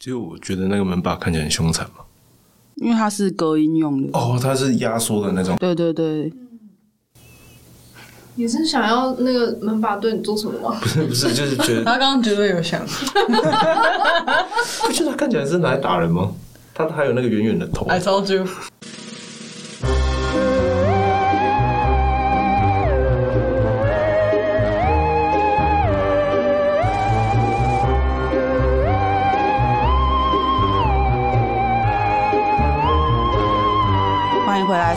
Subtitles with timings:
[0.00, 2.02] 其实我觉得那个门把看起来很凶残嘛，
[2.76, 4.08] 因为它是隔音用的。
[4.18, 5.54] 哦，它是压缩的那种。
[5.56, 6.32] 对对对。
[8.36, 10.78] 你是想要那个门把对你做什么吗？
[10.80, 12.80] 不是不是，就是觉得 他刚刚绝对有想，
[14.80, 16.32] 不觉得他看起来是拿来打人吗？
[16.72, 17.84] 他还有那个圆圆的头。
[17.84, 18.46] I told you。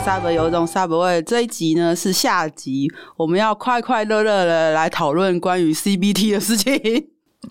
[0.04, 1.22] 回来，Sub 有种 Sub 味。
[1.22, 6.72] 这一集呢是下集，我们要快快乐乐的来讨论关于 CBT 的事情。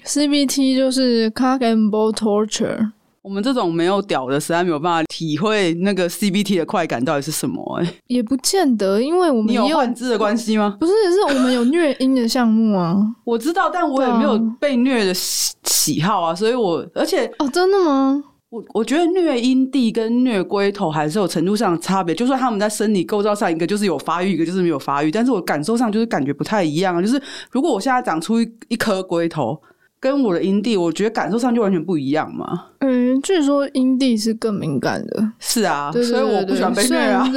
[0.06, 2.92] CBT 就是 Cock and Ball Torture。
[3.22, 7.86] 我们这种没有屌的，实在没有办法体会那个 CBT 的快感到底是什么、欸。
[7.86, 10.76] 哎，也不见得，因为我们有换肢的关系吗？
[10.80, 12.98] 不是，是我们有虐婴的项目啊。
[13.24, 18.22] 我知道，但我也没有被虐的喜喜好啊，所以我而且哦，真的吗？
[18.54, 27.02] 我我觉得虐阴蒂跟虐龟头还是有程度上的差别，就算他们在生理构造上，一个就是有发育，一个就是没有发育，但是我感受上就是感觉不太一样啊。
[27.02, 27.20] 就是
[27.50, 29.60] 如果我现在长出一一颗龟头，
[30.00, 32.66] 跟我的阴蒂，我觉得感受上就完全不一样嘛。
[32.82, 35.32] 嗯，据说阴蒂是更敏感的。
[35.40, 37.28] 是啊，对对对对，所以我不喜欢被虐啊。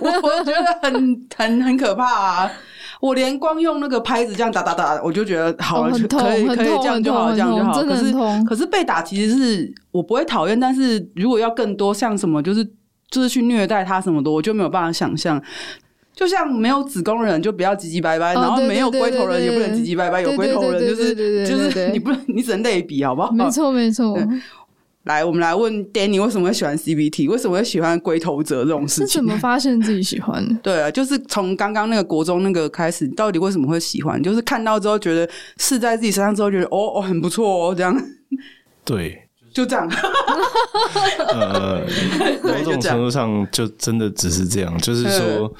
[0.00, 2.50] 我 我觉得很很很可怕啊。
[3.04, 7.82] 我连光用那个拍子这样打打打，我就觉得好了，可以可以这样就好，这样就好。
[7.82, 8.14] 可是
[8.48, 12.64] 可是被打其实是我不会讨厌，但是如果要更多像什么，就是
[13.10, 15.38] 就是去虐待他什么的，我就没有办法想象。
[16.14, 23.32] 就像没有子宫人就不要唧唧歪歪，然后没有龟头人也不能唧唧歪歪，有龟头人就是就是你不能你只能类比好不好？
[23.32, 24.16] 没错没错。
[25.04, 27.28] 来，我们来问 Danny 为什么会喜欢 CBT？
[27.28, 29.06] 为什么会喜欢龟头者这种事情？
[29.06, 30.54] 是怎么发现自己喜欢的？
[30.62, 34.22] 对啊，就是从刚刚那个国中那个开始，到底为什么会喜欢？
[34.22, 37.94] 就是看到之后觉得试在自己身上之后觉得哦哦很不错哦这样。
[38.82, 39.86] 对，就这样。
[41.34, 41.82] 呃，
[42.42, 45.52] 某种程度上就真的只是这样，就是说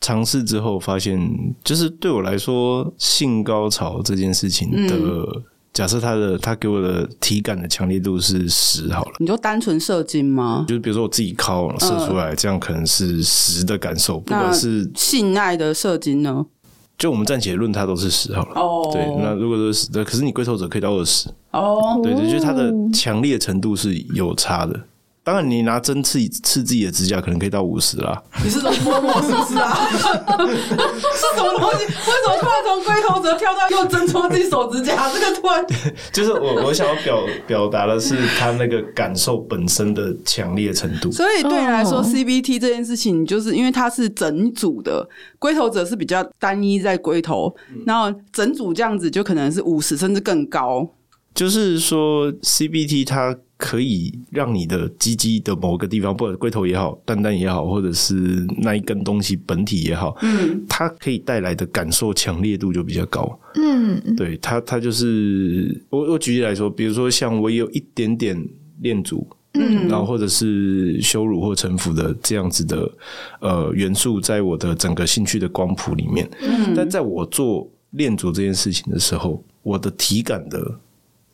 [0.00, 1.20] 尝试之后发现，
[1.62, 5.42] 就是对我来说性高潮这件事情的。
[5.76, 10.64] 嗯假设他的他给我的体感的强烈度是十好了，你就单纯射精吗？
[10.66, 16.46] 就是比如说我自己靠射出来，呃、这样可能是十的感受，不管是性爱的射精呢？
[16.96, 18.52] 就我们暂且论，它都是十好了。
[18.58, 21.28] 哦，对，那如果说是十，可是你龟头者可以到二十。
[21.50, 24.80] 哦，对对，就是它的强烈程度是有差的。
[25.26, 28.22] 当然，你拿针刺刺自己的指甲，可能可以到五十啦。
[28.44, 29.74] 你是说摸摸是不是啊？
[29.90, 31.84] 是什么东西？
[31.84, 35.10] 为什么突然从龟头者跳到用针戳自己手指甲？
[35.12, 35.66] 这个突然
[36.14, 41.10] 就是我我想要表表达的是他那个感受本身的强烈程度。
[41.10, 45.08] 所以对你来说，CBT 这件事情，就是因为它是整组的，
[45.40, 47.52] 龟头者是比较单一在龟头，
[47.84, 50.88] 然后整组这样子就可能是五十甚至更高。
[51.36, 63.38] 就是说，CBT 它可以让你的鸡鸡的某个地方，不管龟头也好，蛋蛋也好，或者是那一根东西本体也好，嗯，它可以带来的感受强烈度就比较高。
[63.54, 68.42] 嗯，对，它它就是我我举例来说，比如说像我有一点点
[68.80, 72.90] 恋足，嗯，然后或者是羞辱或臣服的这样子的
[73.40, 80.80] 呃元素，在我的整个兴趣的光谱里面，嗯，但在我做恋足这件事情的时候，我的体感的。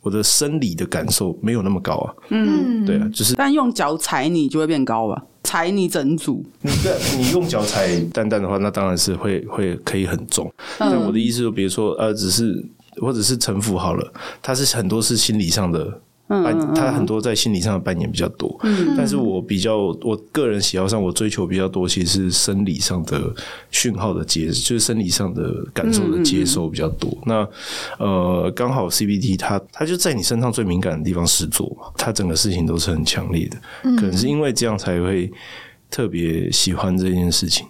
[0.03, 5.23] 我的生理的感受没有那么高啊，嗯，对啊，就是但用脚踩你就会变高吧？
[5.43, 6.71] 踩你整组，你
[7.17, 10.45] 你用脚踩蛋蛋的话，那当然是会会可以很重。
[10.77, 12.63] 嗯、但我的意思就，比如说呃，只是
[13.01, 15.99] 或者是臣服好了，它是很多是心理上的。
[16.29, 23.31] 嗯，他很多在心理上的扮演比较多，嗯，但是我比较我个人喜好上，我追求比较多，其实是生理上的
[23.69, 27.11] 讯号的接，就是生理上的感受的接收比较多。
[27.11, 33.57] 嗯、那呃，刚好 CBT 它它就在你身上最敏感的地方试做嘛，它整个事情都是很强烈的，
[33.97, 35.31] 可能是因为这样才会
[35.91, 37.67] 特别喜欢这件事情。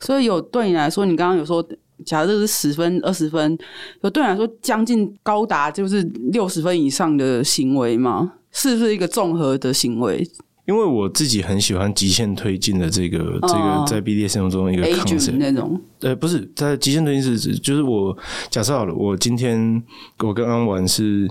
[0.00, 1.64] 所以有对你来说，你刚刚有说。
[2.04, 3.56] 假设这是十分、二十分，
[4.02, 8.32] 有对你来说将近高达就是六十分以上的行为吗？
[8.50, 10.26] 是不是一个综合的行为？
[10.66, 15.80] 因为我自己很喜欢极限推进的这个、哦、这个在 BDSM 中一个 concept 那种。
[16.00, 18.16] 呃，不是在极限推进是指就是我
[18.50, 19.82] 假设好了，我今天
[20.18, 21.28] 我刚刚玩是。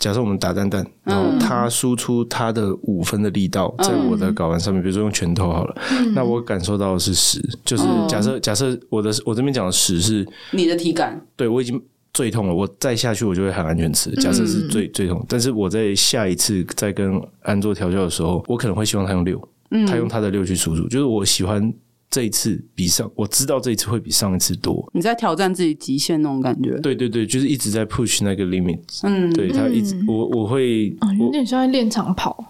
[0.00, 5.76] 假设我们打蛋蛋，然后他输出他的五分的力道在我的睾丸上面，比如说用拳头好了，
[6.14, 11.80] 那我感受到的是十，就是假设假设我的我这边讲的十是你的体感，对，我已经
[12.14, 14.10] 最痛了，我再下去我就会喊安全词。
[14.16, 19.38] 假设是最最痛，但是我在下一次再跟安做调教的时候，我可能会希望他用六，
[19.86, 21.72] 他用他的六去输出，就是我喜欢
[22.10, 24.84] 这一次比上，我知道这一次会比上一次多。
[24.92, 26.76] 你在挑战自己极限那种感觉。
[26.80, 28.80] 对对对，就是一直在 push 那个 limit。
[29.04, 30.88] 嗯，对他一直，我我会，
[31.20, 32.44] 有点像在练长跑。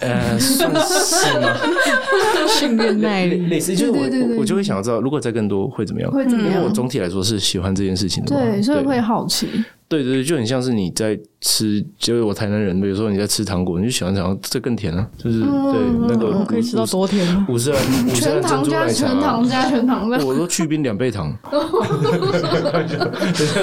[0.00, 1.54] 呃，算是吗？
[2.48, 6.10] 训练耐力，类似就是我我就会想要知道，如果再更多会怎么样？
[6.10, 6.52] 会怎么样？
[6.52, 9.48] 因为我总体来说是喜欢这件事情的，对，所以会好奇。
[9.92, 17.46] 对对对，就很像是你在吃，就是我台南人，比如说你在吃糖果，你就喜欢想这更甜啊，就是对那个我可以吃到多甜吗？
[17.50, 21.30] 五十岚，五十岚珍珠奶茶，全糖加全糖的，我都去冰两倍糖，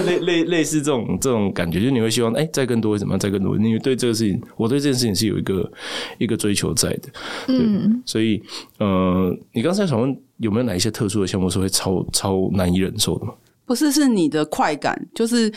[0.06, 3.20] 类类类似这种这种感觉，就你会希望哎，再更多会怎么样？
[3.20, 5.72] 再更多，因为对这个事情，我对这件事情是有一个
[6.20, 7.10] 一个追求在的，
[7.48, 8.40] 嗯，所以
[8.78, 13.34] 呃，你刚才想问有没有哪一些特殊的项目是会超超难以忍受的吗？
[13.66, 15.52] 不是，是你的快感，就是。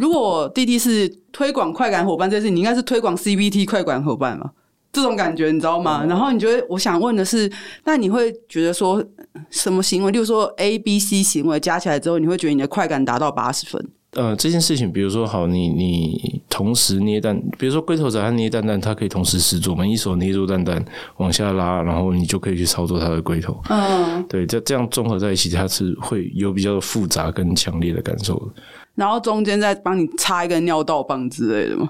[0.00, 4.50] 如果弟弟是推广快感伙伴这件事，你应该是推广 CBT 快感伙伴嘛？
[4.92, 6.04] 这种感觉你知道吗？
[6.08, 7.48] 然后你觉得，我想问的是，
[7.84, 9.04] 那你会觉得说
[9.50, 13.88] 什么行为，例如说 A、B、C 行为加起来之后，你会觉得你的快感达到八十分？
[14.14, 19.86] 呃，这件事情，比如说，好，你你同时捏蛋，比如说龟头仔他捏蛋蛋，它可以同时施作嘛？
[19.86, 20.84] 一手捏住蛋蛋
[21.18, 23.60] 往下拉，然后你就可以去操作它的龟头。
[23.68, 28.62] 嗯，对，这这样综合在一起，它是会有比较复杂跟强烈的感受的。
[28.94, 31.88] 然后中间再帮你插一个尿道棒之类的吗？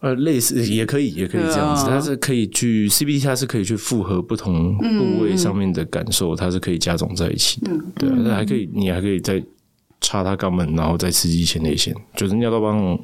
[0.00, 1.86] 呃，类似也可以，也可以这样子。
[1.86, 7.72] 它是可以去 CBT，它是可以去复合不同部位上面的感受，嗯、它是可以加总在一起的。
[7.72, 9.42] 嗯、对啊，那还可以，你还可以再
[10.02, 12.98] 插它肛门，然后再刺激前列腺，就是尿道棒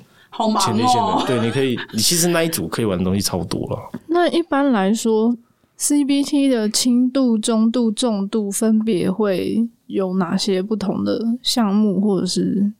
[0.60, 1.24] 前列腺的。
[1.26, 3.98] 对，你可以，你其实那一组可以玩的东西超多了。
[4.08, 5.34] 那一般来说
[5.78, 12.70] ，CBT 的轻度、中度、重度分别会有哪些不同的项目，或者是？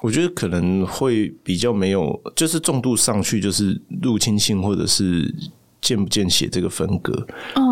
[0.00, 5.34] 我觉得可能会比较没有，就是重度上去就是入侵性或者是
[5.80, 7.26] 见不见血这个分隔，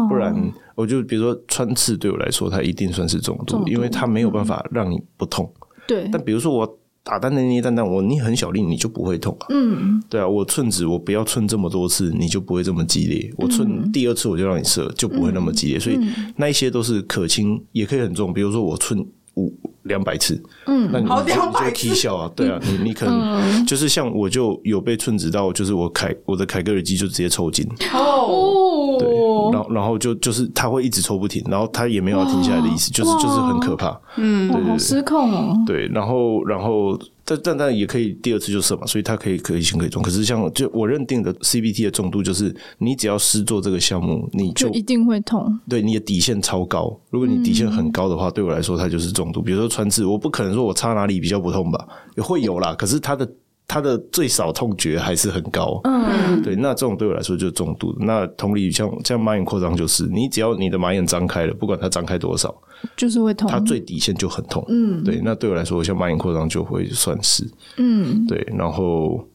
[0.08, 0.34] 不然
[0.74, 5.48] 我就比如说穿刺对我来说，它一定算是重度，因为它没有办法让你不痛。
[5.86, 9.36] 对，但比如说我打蛋的捏蛋蛋，我捏很小力你就不会痛。
[9.50, 13.32] 嗯，对啊，我寸指我不要寸这么多次，你就不会这么激烈。
[13.36, 15.78] 我寸第二次我就让你射，就不会那么激烈。
[15.78, 15.98] 所以
[16.34, 18.34] 那一些都是可轻，也可以很重。
[18.34, 19.54] 比如说我寸五。
[19.86, 29.08] 两百次，嗯，那你就就会起笑啊，对啊， 你你可能就是像我就有被寸指到，就是我凯我的凯格尔肌就直接抽筋哦，对，
[29.52, 36.98] 然后然后就就是他会一直抽不停，然后他也没有要停下来的意思，就是就是很可怕，嗯，对，好失控哦，对，然后然后。
[37.28, 40.00] 但但但也可以第二次就射嘛，所以它可以可以轻可以重。
[40.00, 45.58] 可是像就我认定的 CBT 的重度，就是你只要失做这个项目，你就，就一定会痛。
[45.68, 46.96] 对，你的底线超高。
[47.10, 49.42] 如果你底线很高的话，嗯、对我来说它就是重度。
[49.42, 51.86] 比如说穿刺，我不可能说我插哪里比较不痛吧，
[52.16, 52.74] 也会有啦。
[52.74, 53.28] 可是它的。
[53.68, 57.92] 它的最少痛觉还是很高，嗯，对，那这种对我来说就是重度。
[57.98, 62.54] 那同理，像像马眼扩张，就是你只要你的马眼张开了，不管它张开多少，
[62.96, 65.20] 就是会痛，它最底线就很痛，嗯，对。
[65.20, 67.44] 那对我来说，像马眼扩张就会算是，
[67.76, 68.38] 嗯，对。
[68.56, 69.26] 然后，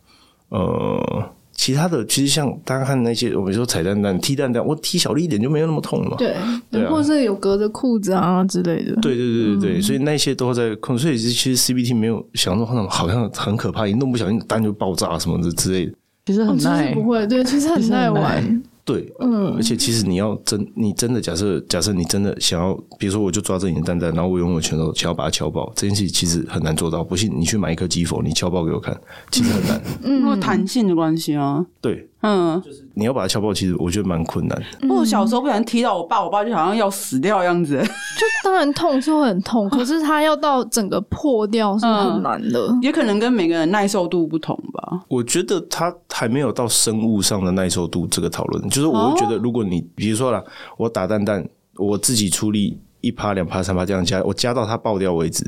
[0.48, 1.30] 呃。
[1.62, 6.18] 其他的其实像大家看那些，我们说踩蛋蛋、踢蛋蛋，我踢小力一点就没有那么痛了嘛。
[6.18, 6.36] 对，
[6.72, 8.96] 对啊，或者是有隔着裤子啊之类的。
[8.96, 11.04] 对对对对对，嗯、所以那些都在控制。
[11.04, 15.94] 所以其实 CBT 没有想象中好像很可怕，一弄不小心蛋就爆炸什么的之类的。
[16.26, 18.64] 其实很耐，不会，对，其实很耐玩。
[18.84, 27.04] 对，嗯，而且其实你要真，你真的假设，假设你真的想要，比如说我就抓着你的蛋蛋，然后我用我拳头想要把它敲爆，这件事其实很难做到。
[27.04, 29.00] 不信你去买一颗鸡否，你敲爆给我看，
[29.32, 29.82] 其实很难。
[30.04, 31.66] 嗯，因为弹性的关系啊。
[31.80, 32.08] 对。
[32.24, 34.64] 嗯，就是你要把它敲爆，其实我觉得蛮困难。
[34.88, 37.76] 我小时候不小心踢到我爸，我爸就好像要死掉的样子。
[37.82, 42.68] 就当然痛是会很痛， 可是它要到整个破掉是很难的。
[42.68, 45.02] 嗯，也可能跟每个人耐受度不同吧。
[45.08, 48.70] 我觉得它还没有到生物上的耐受度这个讨论。
[48.70, 50.44] 就是我会觉得，如果你比如说啦，
[50.78, 51.44] 我打蛋蛋，
[51.78, 55.44] 我自己出力一趴、两趴、三趴这样加，我加到它爆掉为止。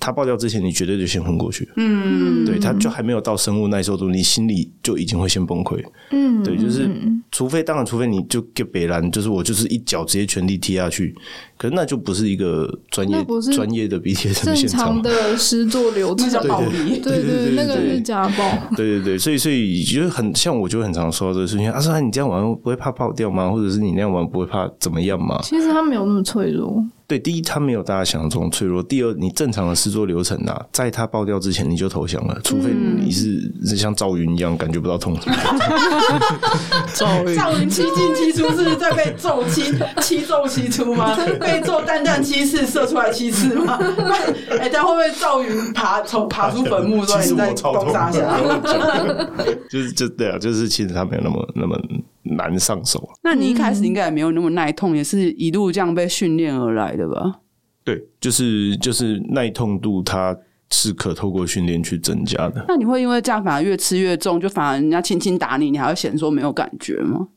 [0.00, 1.68] 它爆掉之前，你绝对就先昏过去。
[1.76, 5.82] 嗯，对，它就还没有到生物耐受度，你心里就已经会先崩溃。
[6.10, 6.88] 嗯，对，就是
[7.32, 11.14] 除非当然，除非你就给别人，就是我就是一脚直接全力踢下去，
[11.56, 17.00] 可是那就不是一个专业专业的 BTS 正常的施作流程，叫暴力。
[17.00, 18.76] 对对对，那个是家暴。
[18.76, 21.70] 对对对，所以所以就很像，我就很常说到这个事情。
[21.72, 23.50] 他说：“你这样玩不会怕爆掉吗？
[23.50, 26.84] 或者是你那样玩不会怕怎么样吗？”其实他没有那么脆弱。
[27.08, 35.18] 对，第一，他没有大家想象中脆弱；第二，你正常的制作流程啊，在他爆掉之前你就投降了，除非你是像赵云一样感觉不到痛。
[36.92, 41.16] 赵云，赵云七进七出是在被揍七七揍七出吗？
[41.40, 43.78] 被揍蛋蛋七次射出来七次吗？
[44.60, 48.38] 哎，但会不会赵云爬从爬出坟墓说你在攻杀下？
[49.70, 51.80] 就是就对啊，就是其实他没有那么那么。
[52.36, 53.08] 难上手。
[53.22, 57.40] 那你一开始应该也没有那么耐痛，也是一路这样被训练而来的吧？
[57.84, 60.36] 对，就是就是耐痛度，它
[60.70, 62.64] 是可透过训练去增加的。
[62.68, 67.28] 那你会因为这样反而越吃越重，就反而人家轻轻打你，你还会嫌说没有感觉吗？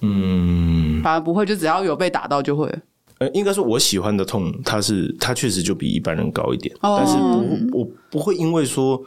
[0.00, 2.72] 嗯，反而不会，就只要有被打到就会。
[3.18, 7.16] 呃，应该说我喜欢的痛，它是它确实就比一般人高一点，哦、但是
[7.70, 9.02] 不，我不会因为说。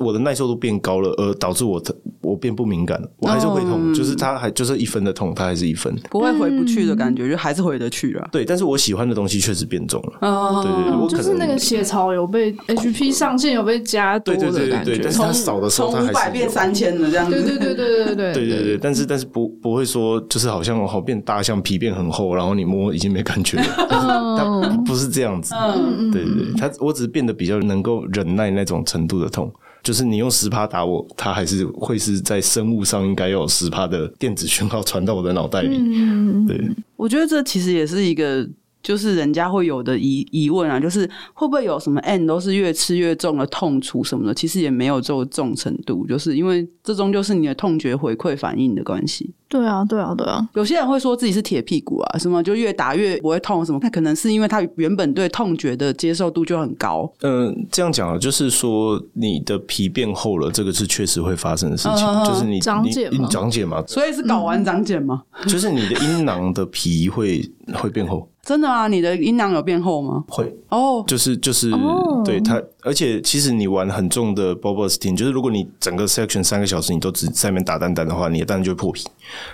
[0.00, 8.28] 我的耐受度变高了，而导致我的我变不敏感了，我还是会痛，哦、就是它还就是一分的痛，它还是一分，不会回不去的感觉，嗯、就还是回得去了。
[8.32, 10.18] 对，但是我喜欢的东西确实变重了。
[10.28, 17.32] 哦，对对对，我就是那个血槽有被 HP 上限有被加多的感觉，对对对对，但是它少的时候，从五百变三千的这样子。
[17.32, 25.54] 对对对对对对 对对对，但是但是不不会说就是好像好变大，像皮变很厚，然后你摸已经没感觉了， 它不是这样子。
[25.54, 29.52] 嗯嗯，对对对，它我只是变得比较能够忍耐那种程度的痛。
[29.84, 35.76] 就是你用十趴打我，它还是会是在生物上应该要有十趴的电子讯号传到我的脑袋里。
[35.78, 36.60] 嗯，对，
[36.96, 38.44] 我觉得这其实也是一个。
[38.84, 44.34] 就是人家会有的疑疑问啊，就是会不会有什么 N 都是越吃越重的痛楚什么的？
[44.34, 49.32] 其实也没有这种程度，就是因为这终究是你的痛觉回馈反应的关系。
[49.48, 50.46] 对啊，对啊，对啊。
[50.54, 53.78] 有些人会说自己是铁屁股啊，什么就越打越不会痛什么？
[53.80, 57.10] 那可能是因为他原本对痛觉的接受度就很高。
[57.22, 65.22] 嗯，这样讲啊，就是说你的皮变厚了，这个是确实会发生的事情，嗯、就是你长茧嘛，长茧嘛，所以是睾丸长茧吗？
[65.48, 68.28] 就是你的阴囊的皮会会变厚。
[68.44, 68.86] 真的啊？
[68.88, 70.22] 你的阴囊有变厚吗？
[70.28, 72.24] 会哦，就是就是，oh.
[72.24, 79.06] 对它，而且其实你玩很重的 Bobostin，就是如果你整个 section 三个小时你都只在那边打蛋蛋的话，你的蛋就会破皮，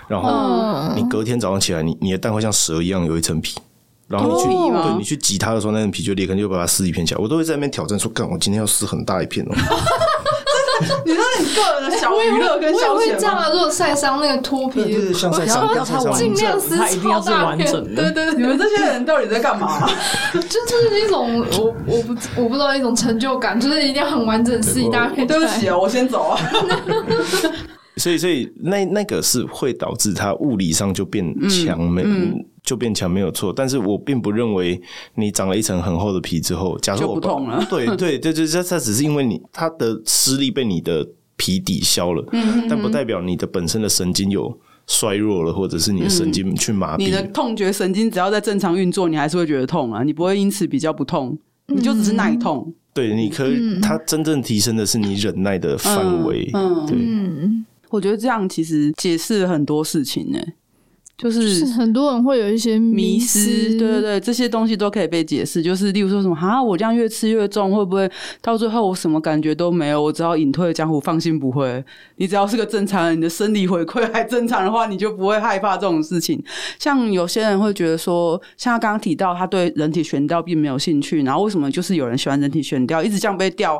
[0.07, 3.57] 然后你隔天早上起来，你你的蛋会像蛇一样有一层皮，
[4.07, 4.83] 然后你去、oh.
[4.83, 7.21] 对你去挤它的时候，那层皮就裂开，就把它撕一片起来。
[7.21, 9.51] 我都会在那边挑战说，干，我今天要撕很大一片哦。
[11.05, 13.49] 你说你个人的小娱乐跟消遣，我也会这样啊！
[13.51, 18.03] 如果晒伤那个脱皮，就是像晒伤，要尽量撕它一定要是完整的。
[18.03, 19.89] 对对对，你们这些人到底在干嘛？
[20.33, 25.25] 就就是一种我我不我不知道一种成就感，就是一定要很完整撕一大片。
[25.27, 26.39] 对不起啊，我先走啊。
[27.97, 32.03] 所以所以那那个是会导致它物理上就变强没。
[32.63, 34.79] 就变强没有错，但是我并不认为
[35.15, 37.65] 你长了一层很厚的皮之后，假设我不痛了。
[37.67, 41.05] 对 对对，对这这只是因为你它的施力被你的
[41.35, 44.55] 皮抵消了，嗯、哼哼但不代表你的本身的神经有
[44.85, 47.05] 衰弱了，或者是你的神经去麻痹、嗯。
[47.07, 52.63] 你的痛觉神经只要在正常运作，你还是会觉得痛啊，你不会因此比较不痛，你就只是耐痛。
[52.67, 56.47] 嗯、对，你可以，嗯、它真正提升的是你忍耐的范围。
[56.53, 60.39] 嗯，对，嗯，我觉得这样其实解释了很多事情呢。
[61.17, 65.61] 就是，是很多人会有一些迷失，对对对，这些东西都可以被解释。
[65.61, 68.09] 就是例如说什么啊，我这样越吃越重，会不会
[68.41, 70.01] 到最后我什么感觉都没有？
[70.01, 71.85] 我只要隐退江湖，放心不会。
[72.15, 76.43] 你只要是个正常人，你的生理回馈还正常的话，你就不会害怕这种事情。
[76.79, 83.79] 像有些人会觉得说，像他刚刚提到，他对人体悬吊并没有兴趣，然后为什么就是有人喜欢人体悬吊，一直这样被吊，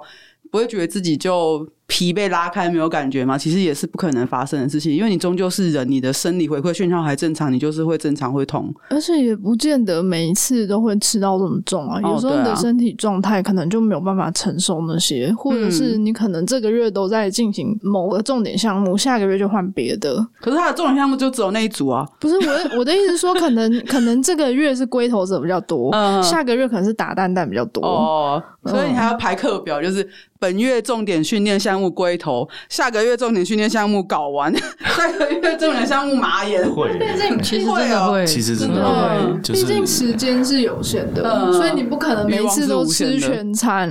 [0.52, 1.68] 不会觉得自己就。
[1.92, 3.38] 皮被拉开没有感觉吗？
[3.38, 12.00] 其实也是不可能发生的事情，因为你终究是人，你的生理回馈讯号还正常，你就是会正常会痛，而且也不见得每一次都会吃到这么重啊。
[12.02, 20.26] 有时候你的身体状态可能就没有办法承受那些，或者是你可能这个月都在进行某个重点项目，下个月就换别的。
[20.40, 22.08] 可是他的重点项目就只有那一组啊？
[22.22, 30.08] 不是我我的意思是说，可能 可能这个月是龟头者比较多，嗯、下个月可能是打蛋蛋比较多哦，所以你还要排课表，就是。
[30.42, 34.54] 本月重点训练项目龟头，下个月重点训练项目搞完，
[34.96, 36.70] 下个月重点项目马眼。
[36.72, 43.90] 会，毕竟其实真的会，其实真的会，毕竟时间是有限的，所以你不可能每次都吃全餐。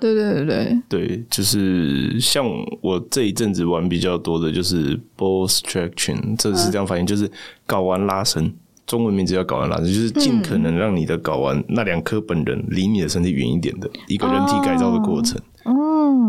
[0.00, 2.44] 对对对对，对，就是像
[2.80, 7.30] 我这一阵子玩比较多的，就是 ball stretching，这是这样反应，就是
[7.66, 8.52] 睾丸拉伸。
[8.86, 15.38] 中文名字叫睾丸拉伸，就是尽可能让你的睾丸那两颗本人离你的身体远一点的一个人体改造的过程。
[15.64, 15.72] 哦，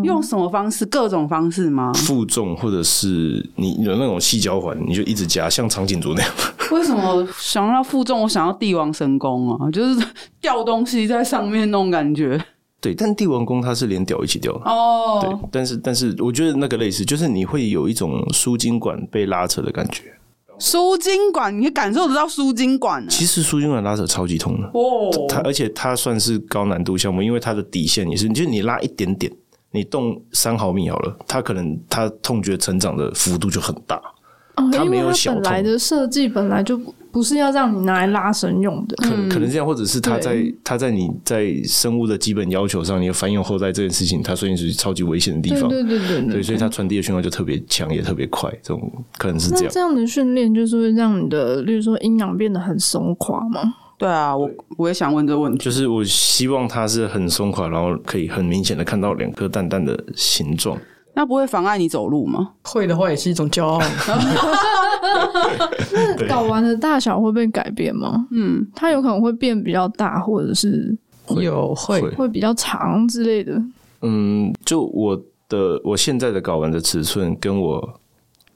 [0.04, 0.86] 用什么方式？
[0.86, 1.92] 各种方式吗？
[1.94, 6.32] 负重，或者是你有那种细胶环，你就一直夹，像长颈族那样。
[6.72, 8.22] 为什么想要负重？
[8.22, 10.06] 我想要帝王神功啊， 就是
[10.40, 12.40] 吊东西在上面那种感觉。
[12.82, 15.20] 对，但帝王功它是连吊一起吊的哦。
[15.22, 20.04] 对，但是但是我觉得那个类似，就是你会有一种输精管被拉扯的感觉。
[20.60, 23.06] 输精管，你感受得到输精管？
[23.10, 25.10] 其实输精管拉扯超级痛的哦。
[25.28, 29.32] 它而且它算是高难度项目，因为它的底线也是，就是你拉一点点，
[29.72, 34.02] 你动三毫米好了，它可能它痛觉成长的幅度就很大。
[34.56, 36.78] 哦，它没有小本来的设计本来就
[37.12, 38.96] 不是要让你拿来拉伸用的。
[38.98, 48.52] 可可能这样，或者是它在它在你在生物的基本要求上，你的繁衍后代这件事情，它虽然是超级危险的地方，对对对对，对，所以它传递的讯号就特别强，也特别快。
[48.62, 49.68] 这种可能是这样。
[49.72, 53.62] 这样的训练就是会让你的，例如说阴囊变得很松垮吗？
[54.00, 60.78] 对啊，我我也想问这个问题，就是我希望它是很松垮，然后可以很明显的看到两颗蛋蛋的形状。
[61.14, 62.52] 那不会妨碍你走路吗？
[62.64, 63.78] 会的话也是一种骄傲。
[65.92, 68.26] 那睾丸的大小会被改变吗？
[68.32, 70.96] 嗯，它有可能会变比较大，或者是
[71.42, 73.62] 有会会比较长之类的。
[74.02, 78.00] 嗯，就我的我现在的睾丸的尺寸跟我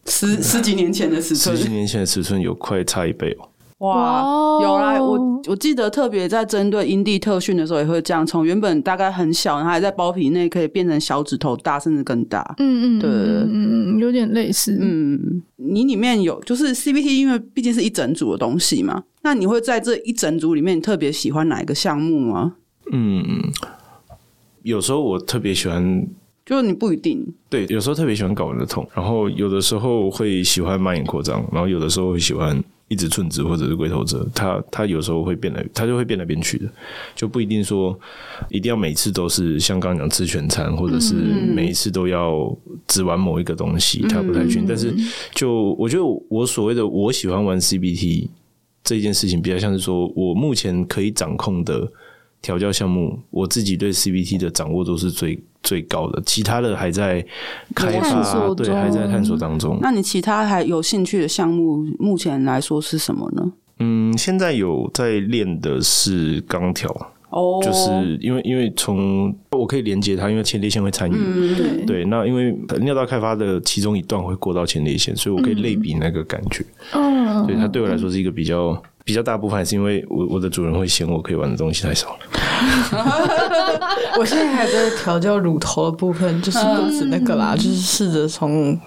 [0.05, 3.49] 十十几年前的尺寸，十几年前的尺寸有快差一倍哦。
[3.83, 4.97] 哇，有啦！
[5.01, 12.55] 我我记得特别在针对阴蒂特训的时候也会这样，从原本大概很小，然后还在包皮内，可以变成小指头大，甚至更大。
[12.59, 14.77] 嗯嗯，对，嗯嗯，有点类似。
[14.79, 22.53] 嗯，你里面有就是 CBT，因为毕竟是一整组的东西嘛，那你会在这一整组里面特别喜欢哪一个项目吗？
[22.93, 23.21] 嗯，
[24.61, 26.07] 有时候我特别喜欢，
[26.45, 27.21] 就是你不一定。
[27.49, 32.63] 对，有时候特别喜欢睾丸的痛，然后有的时候会喜欢蔓延扩张，然后有的时候会喜欢。
[32.93, 36.69] 一直寸直或者是龟头者，他他有时候会变来，他就会变来变去的，
[37.15, 37.99] 就不一定说
[38.49, 42.55] 一定要每次都是像刚刚讲吃全餐，或者是每一次都要
[42.87, 44.65] 只玩某一个东西，他不太确定。
[44.67, 44.95] 但是
[45.33, 48.29] 就我觉得我所谓的我喜欢玩 CBT
[48.83, 51.91] 这件事情，比较像是说我目前可以掌控的
[52.41, 55.43] 调教项目，我自己对 CBT 的掌握都是最。
[55.63, 57.25] 最高的，其他的还在
[57.73, 59.79] 开发，对，还在探索当中。
[59.81, 63.51] 那你其他还有兴趣的项目，目前来说是什么呢？
[63.79, 66.89] 嗯，现在有在练的是钢条，
[67.29, 67.63] 哦，oh.
[67.63, 67.89] 就是
[68.21, 72.05] 因为因为从我可以连接它，因为前列腺会参与，嗯、对对。
[72.05, 76.63] 那因为尿道开发的其中一段会过到前列腺，所以我可以类比那个感觉。
[76.93, 82.19] 嗯，对它对我来说是一个比较比较大部分，还是因为我我的主人会嫌我可以玩的东西太少了。
[84.19, 88.79] 我现在还在调教乳头的部分，就是肚子那个啦，嗯、就是试着从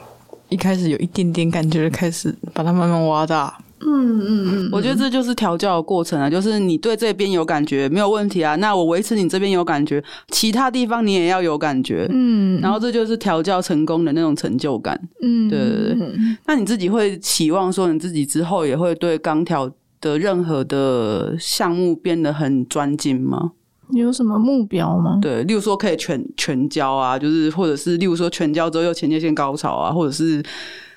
[0.48, 3.58] 一开始有一点点感觉，开始把它慢慢挖大。
[3.78, 12.06] 嗯嗯嗯，我觉得这就是调教的过程啊，就是你对这边有感觉没有问题啊，那我维持你这边有感觉，其他地方你也要有感觉。
[12.10, 14.98] 嗯，然后这就是调教成功的那种成就感。
[15.22, 16.08] 嗯，对对对。
[16.46, 23.52] 那你自己会期望说你自己之后也会对钢条的任何的项目变得很专精吗？
[23.88, 25.18] 你有什么目标吗？
[25.22, 30.42] 对，例如说可以全全交啊，就是或者是例如说全交之后又前列腺高潮啊，或者是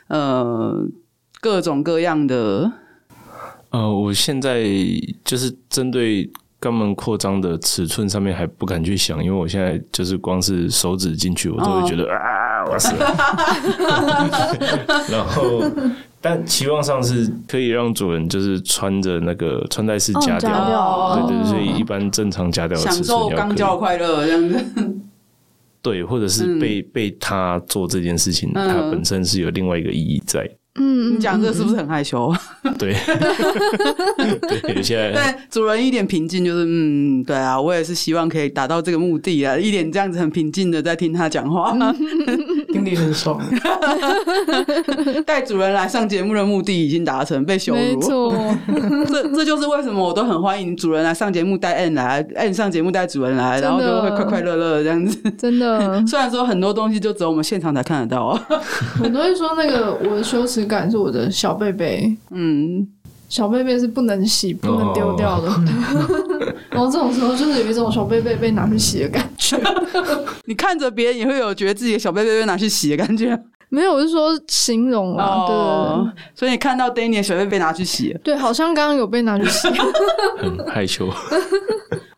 [0.08, 0.84] 呃
[1.40, 2.72] 各种各样的。
[3.70, 4.66] 呃，我现在
[5.24, 6.28] 就是针对
[6.60, 13.16] 肛门扩张的尺寸上面还不敢去想，因为我现在就是光是手指进去，我都会觉得、哦、啊，我死了。
[15.12, 15.64] 然后。
[16.22, 24.66] 但期望上是可以让主人就是穿着那个穿戴式夹吊，哦、对对，所以一般正常夹吊的尺寸要刚交快乐这样子。
[25.82, 30.46] 对，或者是被、嗯、被他做这件事情，它本身是有另外一个意义在。
[30.76, 32.34] 嗯，你讲这个是不是很害羞？
[32.78, 32.94] 对，
[34.64, 41.76] 对，现在对主人一点平静，就是嗯，对啊，我也是希望可以达到这个目的啊，一点这样子很平静的在听他讲话，
[42.72, 43.40] 心里很爽。
[45.26, 47.80] 带主人来上节目的目的已经达成，被羞辱。
[47.80, 48.56] 没错，
[49.08, 55.18] 这这就是为什么我都很欢迎主人来上节目，带 N 来，N 上节目带主人来，然后就会快快乐乐这样子。
[55.38, 58.48] 真的， 虽然说很多东西就只有我们现场才看得到啊。
[59.04, 62.88] 我都会说那个我的羞耻感是我的小贝贝，嗯，
[63.30, 65.48] 小贝贝是不能洗、不能丢掉的。
[65.48, 65.60] Oh.
[66.72, 69.58] 然后这种时候就是有一种小贝贝被拿去洗的感觉。
[70.46, 73.40] 你看着别人也会有觉得自己的小贝贝被拿去洗的感觉？
[73.70, 75.26] 没有，我是说形容啊。
[75.26, 75.48] Oh.
[75.48, 79.68] 对，所以你看到 Danny 的小贝贝被拿去洗，对，好像刚刚有被拿去洗，
[80.42, 81.08] 很害羞。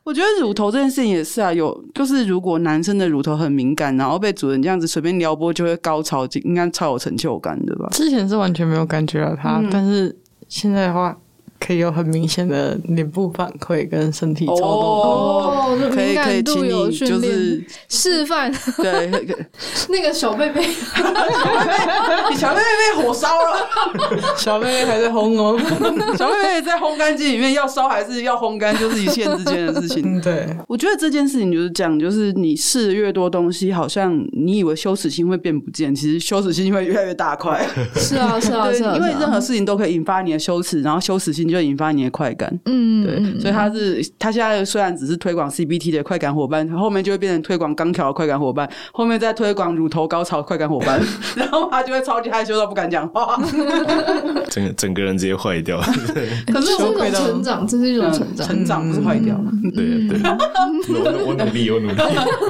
[0.04, 7.90] 我觉得乳头这件事情也是啊，有就是如果男生的乳头很敏感，然后被主人这样子随便撩拨就会高潮，应该超有成就感的吧？
[7.92, 10.14] 之前是完全没有感觉到它，嗯、但是
[10.52, 11.18] 现在的话。
[11.64, 14.66] 可以有很明显的脸部反馈跟身体抽动。
[14.66, 18.52] 哦，可以可以请你就是示范。
[18.78, 19.08] 对
[19.90, 20.62] 那个小贝贝，
[22.30, 23.70] 你小贝贝被火烧了，
[24.36, 25.56] 小贝贝还在烘哦，
[26.18, 30.20] 小贝贝在烘干机里面要烧还是要烘干，就是一线之间的事情。
[30.20, 37.64] 对，我觉得这件事情就是这样，就是你试的越多东西，好像你以为羞耻心会变不见，其实羞耻心会越来越大块。
[37.96, 41.51] 是啊，是啊，是啊，因为任何事情都可以引发你的羞耻，然后羞耻心。
[41.52, 42.52] 就引发你的快感。
[42.66, 51.02] 嗯，对，所以他是他现在虽然只是推广 CBT 的快感伙伴，后面就会变成推广钢条的快感伙伴，后面再推广乳头高潮快感伙伴，
[51.36, 53.38] 然后他就会超级害羞到不敢讲话，
[54.50, 55.80] 整个整个人直接坏掉。
[55.82, 59.40] 可是这是一种成长，这是一种成长，成长不是坏掉。
[59.76, 60.20] 对对，
[60.90, 61.96] 我我努力，我努力。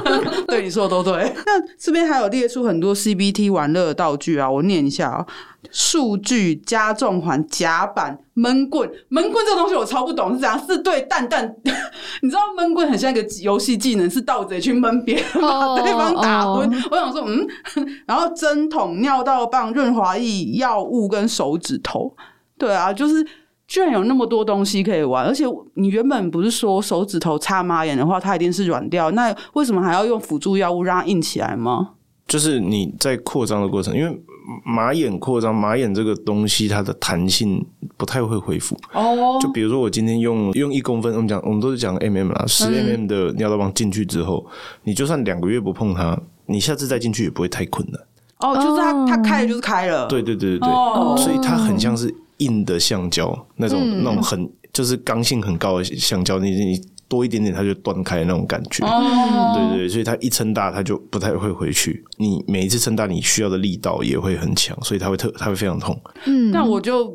[0.48, 1.32] 对你说的都对。
[1.46, 5.26] 那这边还有列出很多 CBT 玩乐的道具啊，我念一下啊。
[5.70, 11.54] 数据加重环夹板闷棍，闷棍这个东西我超不懂是怎样，是对蛋蛋，
[12.22, 16.68] 你知道闷棍很像一个游戏技能，是盗贼去闷别人，把对方打昏。
[16.68, 16.92] Oh, oh.
[16.92, 17.46] 我想说，嗯，
[18.06, 22.14] 然后针筒、尿道棒、润滑液、药物跟手指头，
[22.58, 23.26] 对啊，就是
[23.68, 25.44] 居然有那么多东西可以玩，而且
[25.74, 31.90] 你原本不是说手指头插马眼的话，它一定是软掉，那为什么还要用辅助药物让它硬起来吗？
[32.26, 34.20] 就是你在扩张的过程，因为。
[34.64, 37.64] 马眼扩张，马眼这个东西它的弹性
[37.96, 38.76] 不太会恢复。
[38.92, 44.44] 哦，就比如说我今天用用一公分，我们讲我们都是讲 mm 啦，十 mm 的尿道棒进去之后，
[44.82, 48.00] 你就算两个月不碰它，你下次再进去也不会太困难。
[48.40, 50.08] 哦，就是它它开了就是开了。
[50.08, 56.91] 对对对对对，所以它很像是硬的橡胶那种那种很就是刚性很高的橡胶，你你。
[57.12, 58.82] 多一点点，它就断开那种感觉。
[58.86, 59.54] Oh.
[59.54, 62.02] 对，对对，所以它一撑大，它就不太会回去。
[62.16, 66.00] 你每一次撑大，你需要的力道也会很强，所以它会特，它会非常痛。
[66.24, 67.14] 嗯，那我就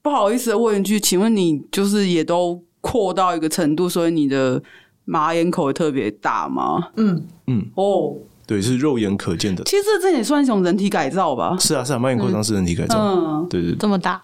[0.00, 4.62] 不好意思问一句，请问你就是也都扩到一个程度，所以你的
[5.04, 6.90] 马眼口也特别大吗？
[6.96, 8.16] 嗯嗯，哦，oh.
[8.46, 9.64] 对，是肉眼可见的。
[9.64, 11.56] 其实这也算一种人体改造吧？
[11.58, 12.96] 是啊，是啊，马眼扩张是人体改造。
[12.96, 14.22] 嗯，对，对对，这么大。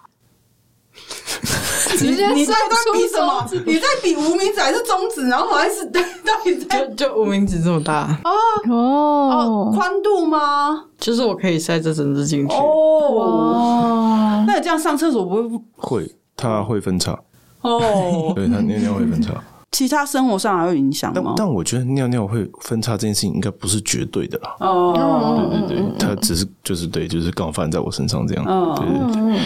[2.01, 2.53] 你你在
[2.93, 3.47] 比什么？
[3.65, 5.27] 你在比无名指还是中指？
[5.27, 6.01] 然后还是 到
[6.43, 8.31] 底在就就无名指这么大哦
[8.69, 10.85] 哦，宽度吗？
[10.99, 14.43] 就是我可以塞这整只进去哦。
[14.47, 15.35] 那你这样上厕所不
[15.77, 16.03] 会？
[16.03, 17.17] 会，它会分叉
[17.61, 18.33] 哦。
[18.35, 19.33] 对，它尿尿会分叉。
[19.71, 21.33] 其他生活上还会影响吗？
[21.35, 24.55] 但我觉得尿尿会分叉这件事情应该不是绝对的啦。
[24.59, 28.43] 哦，对对对，它只是就是对，就是刚好发生在我身上这样。
[28.75, 29.39] 对对对，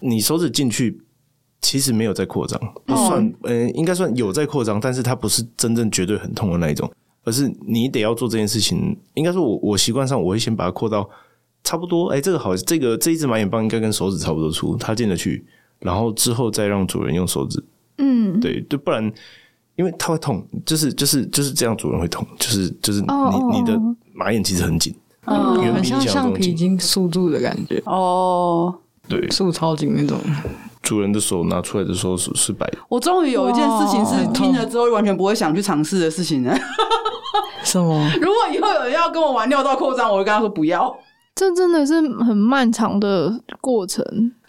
[0.00, 1.00] 你手指进去。
[1.66, 6.88] 其实没有在扩张，不算，呃、嗯，应该算有在扩张，但是它不是真正绝对很痛的那一种，
[7.24, 8.96] 而是你得要做这件事情。
[9.14, 11.10] 应该说我，我我习惯上我会先把它扩到
[11.64, 15.44] 差不多，哎，这个好，这个这一只马眼棒应该跟手指差不多粗，它进得去，
[15.80, 17.60] 然后之后再让主人用手指，
[17.98, 19.12] 嗯，对，就不然，
[19.74, 23.76] 因为它会痛，就是就是就是这样，主人会痛，就是就是你、哦、你的
[24.14, 28.72] 马眼其实很紧，嗯，很像橡皮筋束住的感觉，哦，
[29.08, 30.16] 对，束超紧那种。
[30.86, 32.78] 主人的手拿出来的时候是是白的。
[32.88, 36.56] 我终于有一件事情是听了之后完全不会想去尝试的事情了。
[37.64, 38.08] 什么？
[38.22, 40.96] 如果以后有人要跟我玩尿道扩张，我会跟他说不要。
[41.34, 44.02] 这真的是很漫长的过程。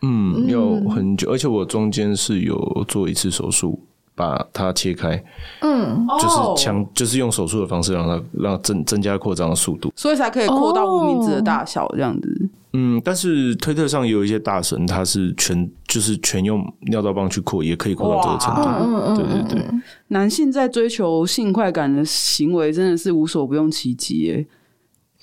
[0.04, 3.80] 嗯，要很久，而且我中间是有做一次手术。
[4.17, 5.23] 把它切开，
[5.62, 12.50] 嗯，就是强，就是用手术的方式让它让增增加扩张的速度，所以才可以扩到无名指的大小这样子。
[12.79, 19.15] 嗯，但是推特上也有一些大神，他是全就是全用尿道棒去扩，也可以扩到这个程度。
[19.15, 19.65] 对对对，
[20.09, 24.45] 男性在追求性快感的行为真的是无所不用其极耶。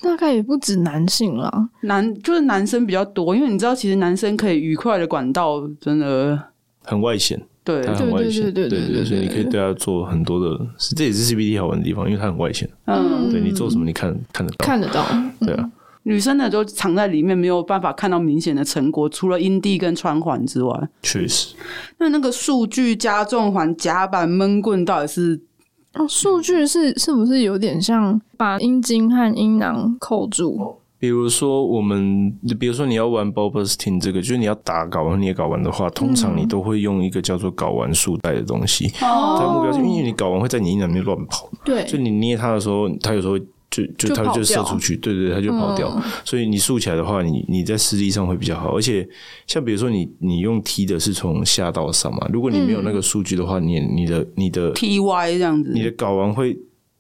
[0.02, 6.38] 大概也不止男性啦，男就是男生比较多，因为你知道，其实男生可以愉快的管道真的
[6.82, 7.40] 很外显。
[7.62, 12.68] 对，对对对，对对对，所以你可以对他做很多的，这也是 CBT 好玩的地方，因为它很外显。
[12.84, 15.02] 嗯，对你做什么，你看看得到，看得到。
[15.40, 15.70] 对啊，
[16.04, 20.88] 女生的都藏在里面，没有办法看到明显的成果，除了阴蒂跟穿环之外。
[21.02, 21.54] 确实。
[21.98, 25.40] 那那个数据加重环夹板闷棍到底是？
[25.94, 30.76] 哦，数据是是不是有点像把阴茎和阴囊扣住？
[30.98, 38.88] 比如说，我们比如说你要玩 ball bursting 这个，就是你要打睾丸捏睾丸的话，通常你都会用一个叫做睾丸束带的东西。
[39.02, 43.38] 哦，它的目标是因为你睾丸会在你阴囊里面乱跑，对，就你捏它的时候，它有时候
[43.74, 46.00] 就就它就射出去，对对，它就跑掉。
[46.24, 48.76] 所以你竖起来的话，你你在视力上会比较好。
[48.76, 49.06] 而且
[49.46, 56.56] 像比如说你你用踢的是从下到上嘛，如果你没有那个数据的话，你你的你的 TY 这样子，你的睾丸会。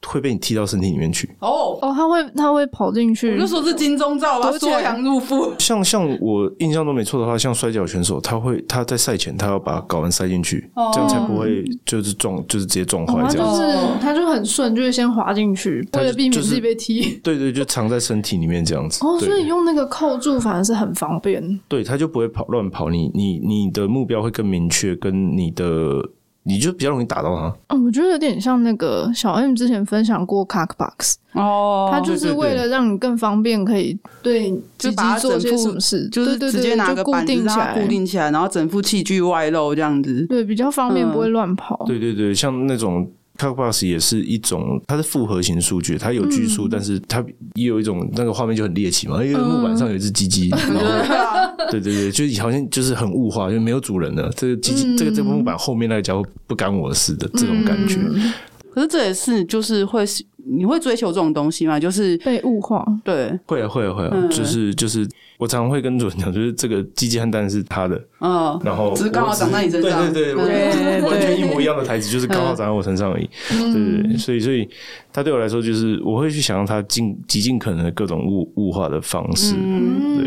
[0.06, 3.32] 会被你踢到身体里面去哦哦，他会他会跑进去。
[3.32, 5.52] 我就说是金钟罩吧，缩阳入腹。
[5.58, 13.48] 像像我印象中没错的话，像摔跤选手，他会他在赛前他要把睾丸塞进去，哦、这样才不会就是撞就是直接撞坏这样。
[13.48, 17.00] 哦、就是他就很顺，就是先滑进去，为了避免自己被踢。
[17.00, 19.04] 就是、对，对对，就藏在身体里面这样子。
[19.04, 21.60] 哦，所以用那个扣住反而是很方便。
[21.68, 26.02] 对，他就不会跑乱跑，你你你的目标会更明确，跟你的。
[26.44, 27.74] 你就比较容易打到他。
[27.74, 41.84] 哦，我觉得有点像那个小 M 之前分享过 Cockbox 哦，它就是为了让你更方便，可以对就把它做些什么事，就是直接拿个板子让它固定起来，然后整副器具外露这样子，对，比较方便，不会乱跑。
[41.86, 43.10] 对对对，像那种。
[43.38, 54.30] Cockbox 也是一种，它是复合型数据，它有拘束，嗯、但是它也有一种那个画面就很猎奇嘛，因为木板上有一只鸡鸡，嗯、 然后对 对对，就好像就是很物化，就没有主人了。
[54.36, 57.96] 这个鸡鸡，嗯、这个这个木板后面那个家伙不干我的事的这种感觉。
[58.00, 58.32] 嗯、
[58.72, 60.04] 可是这也是就是会，
[60.46, 61.80] 你会追求这种东西吗？
[61.80, 62.86] 就是被物化？
[63.02, 65.06] 对，会啊会啊会啊，嗯、就是就是。
[65.36, 74.66] 我常常会跟主人讲，就是这个鸡鸡和蛋是他的，嗯，然后只是刚好长在你身上，对对对，完全一模一样的台词，就是刚好长在我身上而已，对对对，所以所以
[75.12, 80.16] 他对我来说，就是我会去想让他尽极尽可能的各种物物化的方式，嗯。
[80.16, 80.26] 对，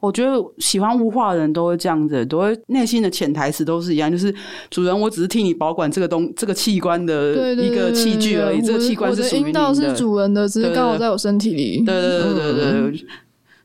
[0.00, 4.32] 我觉得喜欢物化的人都会这样子，都会内心的潜台词都是一样，就是
[4.70, 13.06] 主人，我只是替你保管这个东这个器官的一个器具而已，这个器官是属于你的，是主人的，只是刚好在我身体里，对对对对对。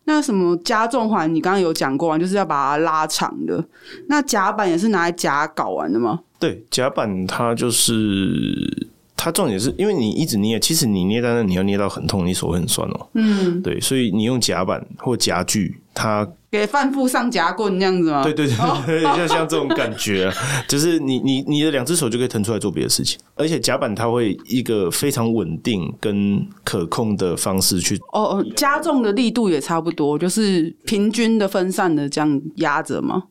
[0.05, 3.63] 那什么加重环，你刚刚有讲过，就是要把它拉长的。
[4.07, 6.19] 那夹板也是拿来夹睾丸的吗？
[6.39, 8.87] 对，夹板它就是
[9.23, 13.07] 它重点是因为你一直捏，其实你捏单，你要捏到很痛，你手会很酸哦。
[13.13, 16.27] 嗯，对，所以你用夹板或夹具，它。
[16.51, 18.21] 给贩夫上夹棍那样子吗？
[18.21, 18.45] 对对
[18.85, 20.29] 对，像像这种感觉，
[20.67, 33.23] 就是你你你的两只手就可以腾出来做别的事情，而且夹板它会一个非常稳定跟可控的方式去哦哦，加重的力度也差不多，就是平均的分散的这样压着吗？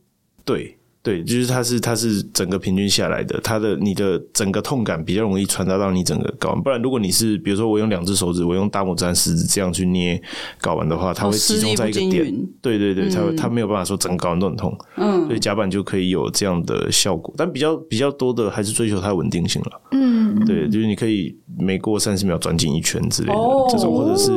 [0.45, 0.79] 对。
[1.03, 6.63] 对，就是它是它是整个平均下来的，它的你的整个痛感比较容易传达到你整个睾丸。
[6.63, 10.23] 不然，如果你是比如说我用两只手指，我用大拇指和食指这样去捏
[10.61, 12.33] 睾丸的话，它会集中在一个点。
[12.61, 14.79] 对对对，它它没有办法说整个睾丸都很痛。
[14.97, 19.81] 嗯，所以夹板就可以有这样的效果，但比较比较多的还是追求它的稳定性了。
[19.91, 24.31] 嗯，对，就是你可以每过三十秒转紧一圈之类的、哦、这种，或者是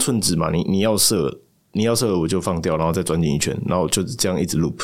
[0.00, 1.32] 寸指嘛，你你要射
[1.72, 4.80] 你要射我就放掉，然后再转紧一圈，然后就是这样一直 loop。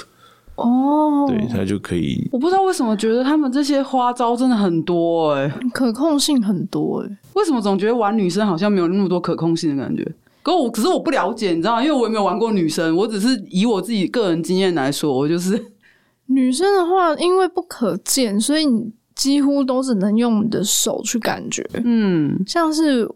[0.57, 2.29] 哦，对，他就可以。
[2.33, 7.17] 我不知道为什么觉得他们这些花招真的很多哎、欸，可控性很多哎、欸。
[7.35, 10.07] 为什么总觉得玩女生好像没有那么多可控性的感觉？
[10.43, 11.83] 可我可是我不了解，你知道吗？
[11.83, 15.63] 因为我也没有玩过女生，我只是以我自己个人经验来说，我就是
[16.27, 21.69] 女生的话，因为不可见，所以你几乎都只能用你的手去感觉。
[21.85, 23.07] 嗯，像是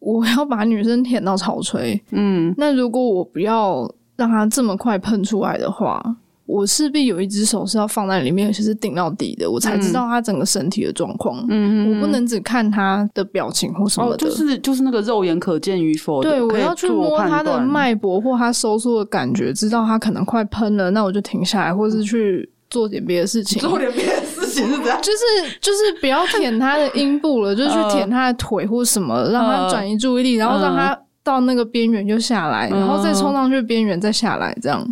[0.00, 6.02] 我要把女生舔到草吹，嗯，那如果我不要让她这么快喷出来的话。
[6.50, 11.44] 我势必有一只手是要放在里面，而且是顶到底的，我才知道他整个身体的状况。
[11.48, 16.22] 嗯，我不能只看他的表情或什么的，就是就是那个肉眼可见与否。
[16.22, 23.58] 对，我要去摸他的脉搏或他收缩的感觉，知道他可能快喷了，那我就停下来，或是去做点别的事情。
[23.62, 34.86] 做点别的事情是这样，就是就是不要舔他的阴部了，就是去舔他的腿或什么，让他转移注意力，然后让他到那个边缘就下来，然后再冲上去边缘再下来，这样。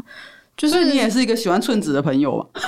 [0.59, 2.61] 就是你也是一个喜欢寸指的朋友 吧？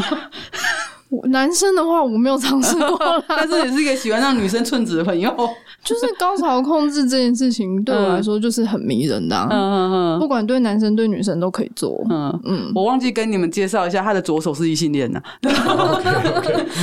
[1.25, 2.99] 男生的话我没有尝试过，
[3.29, 5.29] 但是也是一个喜欢让女生寸指的朋友。
[5.83, 12.01] 就是高潮控制这件事情对我来说就是很迷人的，嗯嗯嗯，不管对男生对女生都可以做。
[12.11, 15.21] 嗯嗯，我忘记跟你们介绍一下，他的左手是异性恋的，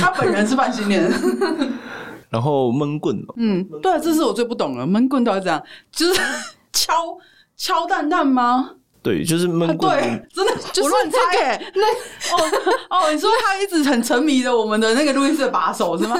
[0.00, 1.10] 他本人是半性恋。
[2.28, 5.62] 然后闷棍，嗯，对，这是我最不懂了，闷棍到底怎样？
[5.90, 6.20] 就是
[6.72, 6.92] 敲
[7.56, 8.72] 敲蛋蛋吗？
[9.02, 11.60] 对，就是闷棍，对，真的 就是乱猜。
[11.74, 11.86] 那
[12.36, 12.50] 哦
[12.90, 16.16] 哦，你说他一直很沉迷的我们的那个录音室的把手是吗？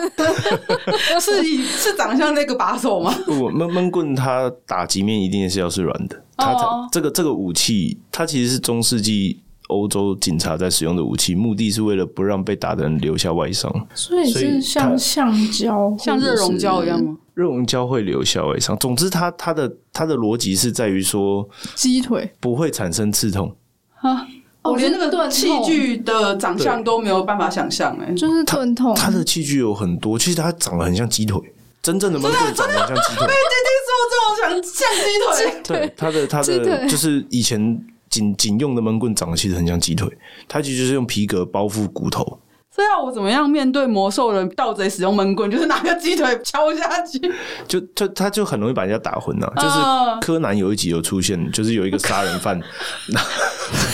[1.21, 3.15] 是是长相那个把手吗？
[3.27, 6.23] 不，闷闷棍它打击面一定是要是软的。
[6.37, 6.55] 它
[6.93, 13.71] 这个这个武器，它其实是中世纪欧洲警察在使用的武器，目的是为了不让被打的人留下外伤。
[13.95, 17.17] 所以是像橡胶，像热熔胶一样吗？
[17.39, 18.77] 热熔胶会留下外伤。
[18.79, 23.55] 总之它，它它的它的逻辑是在于说，鸡腿不会产生刺痛
[24.01, 24.27] 啊！
[24.63, 28.93] 我连那个器具的长相都没有办法想象，哎，就是钝痛。
[28.97, 31.41] 它的器具有很多，其实它长得很像鸡腿，
[31.81, 33.29] 真正的闷棍长得很像鸡腿。
[33.29, 40.11] 被听听说这种像像鸡腿，对，它的它的就是以前警警用的闷棍长得其实很像鸡腿，
[40.49, 42.41] 它其实就是用皮革包覆骨头。
[42.79, 45.51] 这要我怎么样面对魔兽人盗贼使用闷棍？
[45.51, 47.21] 就是拿个鸡腿敲下去，
[47.67, 49.53] 就就他就很容易把人家打昏了。
[49.57, 49.77] 就是
[50.21, 52.57] 柯南有一集有出现，就是有一个杀人犯，
[53.11, 53.21] 拿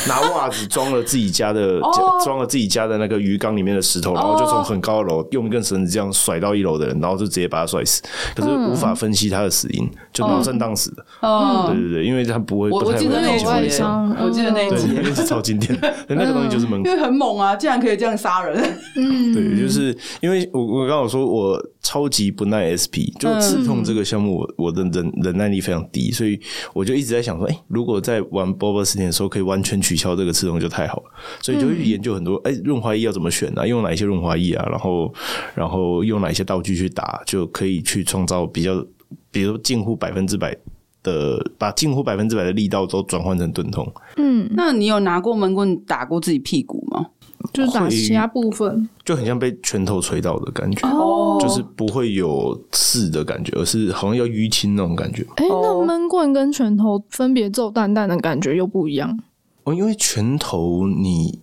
[0.07, 1.81] 拿袜子装了自己家的
[2.23, 8.03] 装了自己家的那个鱼缸里面的石头，然后就从很高的楼用一根绳子这样甩到一楼的人，然后就直接把他摔死。
[8.37, 11.03] 可是无法分析他的死因，就脑震荡死的。
[11.21, 14.15] 哦，对对对，因为他不会，不太会那种外伤。
[14.23, 18.74] 我记得那一集，那是超经典的， 那个东西就是闷棍，因为很猛啊，竟然可以这样杀人。
[18.97, 26.39] 嗯，对，就是因为我我刚好说我超级不耐 SP，就刺痛这个项目，我我的忍忍耐力非常低，所以
[26.73, 31.05] 我就一直在想说，哎，如果在玩 BOBA 十天的时候可以完全取消这个刺痛，就太好了。
[31.41, 33.67] 所以就会研究很多，哎，润滑液要怎么选啊？
[33.67, 34.67] 用哪一些润滑液啊？
[34.71, 35.13] 然后
[35.55, 38.85] 然后用哪一些道具去打，就可以去创造比较，
[39.31, 40.57] 比如近乎百分之百
[41.03, 43.91] 的，把近乎百分之百的力道都转换成钝痛。
[44.17, 47.07] 嗯，那你有拿过闷棍打过自己屁股吗？
[47.53, 55.23] 就是打其他部分，就很像被拳头捶到的感觉，哦，就是不会有刺的感觉，而是好像要淤青那种感觉。
[55.37, 59.19] 哎、欸，那闷棍跟拳头分别揍蛋蛋的感觉又不一样
[59.65, 61.41] 哦，因为拳头你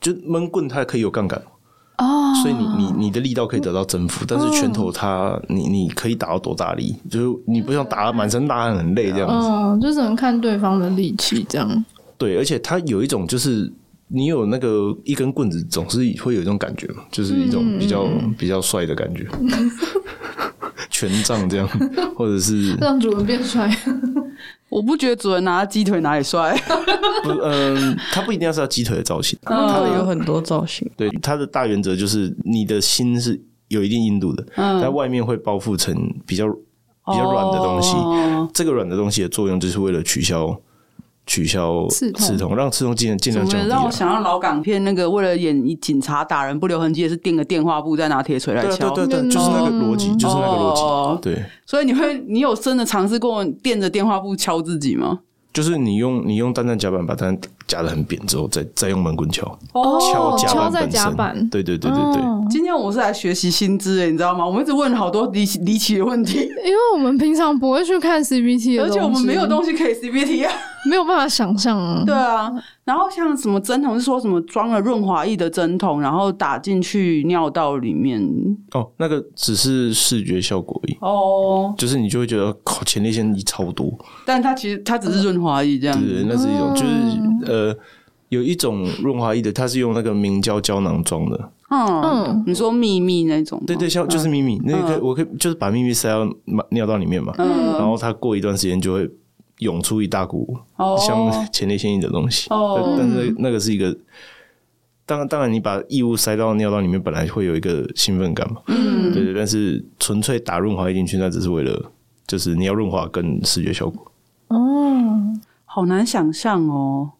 [0.00, 1.40] 就闷棍它可以有杠杆
[1.98, 11.84] 哦，所以你你你的力道可以得到征服，但是拳头它你你可以打到多大力，就是你不像打满身大汗很累这样子，哦，就只能看对方的力气这样。
[12.16, 13.72] 对，而且它有一种就是。
[14.14, 19.26] 你有那个一根棍子，总是会有一种感觉嘛，就是一种比较、嗯、比较帅的感觉，
[20.88, 21.68] 权杖这样，
[22.14, 23.68] 或者是让主人变帅。
[24.68, 26.56] 我不觉得主人拿鸡腿哪里帅。
[27.24, 30.88] 不，嗯，他不一定要是要鸡腿的造型，他的有很多造型。
[30.96, 37.96] 对，他的大原则就是你的心是有一定硬度的，嗯、在外面会包覆成比较比较软的东西。
[37.96, 40.56] 哦、这个软的东西的作用就是为了取消。
[41.26, 43.68] 取消刺痛，让刺痛尽量尽量降低。
[43.68, 48.90] 让我想到老港片那个，为了演警察打人不留痕迹，也是垫个电话布，再拿铁锤来敲。
[48.90, 51.22] 对对对，就是那个逻辑，就是那个逻辑。
[51.22, 51.42] 对。
[51.64, 55.20] 所以你会，你有真的尝试过垫着电话布敲自己吗？
[55.52, 57.32] 就是你用你用单弹夹板把它
[57.66, 59.46] 夹得很扁之后，再再用闷棍敲。
[59.72, 59.98] 哦。
[60.00, 60.36] 敲
[60.86, 61.50] 夹板本身。
[61.50, 62.22] 对对对对对。
[62.50, 64.46] 今天我是来学习新知的，你知道吗？
[64.46, 70.52] 我们一直问好多离离奇的问题， 因为我们平常不会去看 CBT，而且我们没有东西可以 CBT 啊。
[70.86, 72.02] 没有办法想象啊！
[72.04, 72.52] 对啊，
[72.84, 78.22] 然后像什么针筒是说什么装了润滑液的针筒，然后打进去尿道里面。
[78.72, 80.98] 哦，那个只是视觉效果而已。
[81.00, 83.90] 哦，就是你就会觉得靠前列腺液超多，
[84.26, 86.04] 但它其实它只是润滑液这样子。
[86.06, 87.53] 对，那是一种，就是呃，
[88.28, 91.50] 有一种润滑液的，它是用那个明胶胶囊装的。
[91.70, 93.62] 嗯，你说秘密那种？
[93.66, 96.26] 对对，像就是秘密，那个我可以就是把秘密塞到
[96.70, 99.10] 尿道里面嘛，然后它过一段时间就会。
[99.60, 100.58] 涌出一大股
[100.98, 102.96] 像前列腺液的东西，oh.
[102.98, 103.96] 但是那个是一个，
[105.06, 111.92] 当然当然你把异物塞到尿道里面，本来会有一个兴奋感嘛，嗯，对对，但是纯粹打润滑液进去，那只是为了
[112.26, 114.04] 就是你要润滑跟视觉效果。
[114.48, 115.38] 哦，oh.
[115.66, 117.12] 好难想象哦，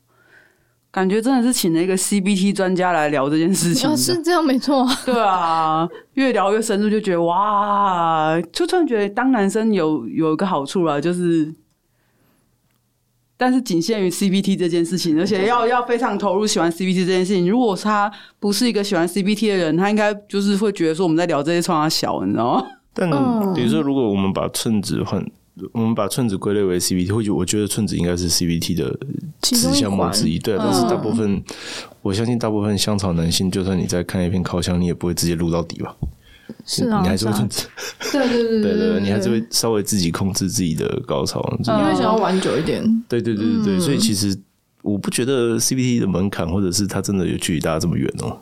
[0.95, 11.53] 感觉真的是请了一个 CBT 专家来聊这件事情，是这样没错，对啊，越聊越深入，就觉得哇，就突然觉得当男生有有一个好处啊，就是。
[13.37, 17.51] 但是仅限于 CBT 这件事情，而且要要非常投入喜欢 CBT 这件事情。
[17.51, 22.65] 如果他不是一个喜欢 CBT 的人，他应该就是会觉得说我们在聊这些创他小，你知道吗？
[22.95, 23.11] 但
[23.53, 25.21] 比如说，如果我们把称职换，
[25.73, 28.99] 我们把寸子归类为 CBT，或许我觉得寸子应该是 CBT 的
[29.41, 30.39] 子项目之一。
[30.39, 31.43] 对，但是大部分，
[32.03, 35.95] 我相信大部分香草男性，就算你在看一篇烤箱，你也不会直接录到底吧。
[36.67, 37.67] 是啊，你还是会控制，
[38.13, 42.83] 对对对对对，你还是会稍微自己控制自己的高潮，因为想要玩久一点。
[43.09, 44.37] 对对对对对，所以其实
[44.83, 48.37] 我不觉得 CBT 的门槛，或者是他真的有距离大家这么远哦。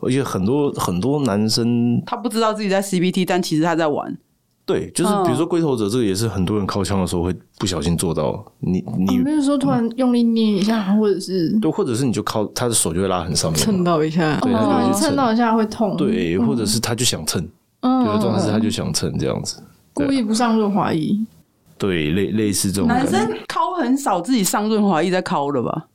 [0.00, 4.16] 而且很多很多男生，他不知道自己在 CBT，但其实他在玩。
[4.70, 8.44] 对，就是比如说龟头者，这个也是很多人靠枪的时候会不小心做到。
[8.60, 15.96] 你你没有说突然用力捏一下，或者是对，或者是你就靠他的手就会拉很上面，蹭到一下，对，他就蹭到一下会痛。
[15.96, 17.42] 对，或者是他就想蹭。
[17.82, 19.60] 有的状态是他就想蹭这样子，
[19.92, 21.18] 故意不上润滑液。
[21.76, 22.86] 对，类类似这种。
[22.86, 25.86] 男生抠很少自己上润滑液再抠的吧？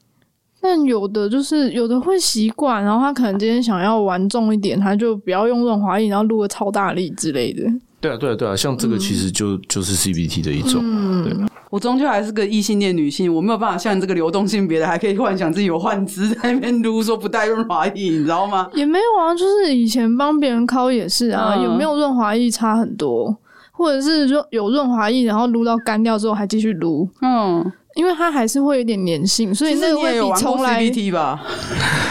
[0.59, 7.63] 但有的就是有的会习惯，然后他可能今天想要玩重一点，他就不要用润滑液，然后撸个超大力之类的。
[8.05, 10.81] 对啊，对啊，对啊，像这个其实就、嗯、就是 CBT 的一种。
[10.83, 11.33] 嗯，对。
[11.71, 18.69] 我终究还是个异性恋女性，我没有办法像你这个流动性别的，还可以幻想自己有幻肢在那边撸，说不带润滑液，你知道吗？
[18.73, 23.35] 也没有啊，就是以前帮别人抠也是啊，嗯、有没有润滑液差很多，
[23.71, 31.43] 或者是说有润滑液，然后撸到干掉之后还继续撸，嗯，因为它还是会有点粘性，所以那个会比重来 CBT 吧，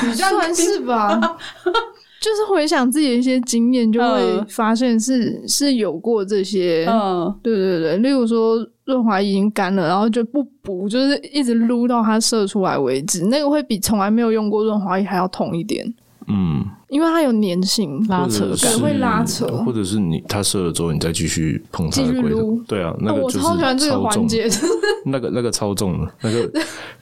[0.04, 1.18] 你 算是吧？
[2.24, 8.66] 就是回想自己的一些经验，就会发现是、嗯、是有过这些，嗯，对对对，例如说。
[8.86, 15.82] 润滑液已经干了，然后就不补，就是一直撸到它射出来为止，那个会比从来没有用过润滑液还要痛一点。
[16.28, 16.62] 嗯，
[16.94, 22.56] 因为它有粘性，拉扯感会拉扯，或者是你它射了之后，你再继续碰它的龟头。
[22.68, 23.50] 对啊，那个就是超重。
[23.50, 24.48] 我超喜欢这个环节，
[25.04, 26.48] 那个那个超重的，那个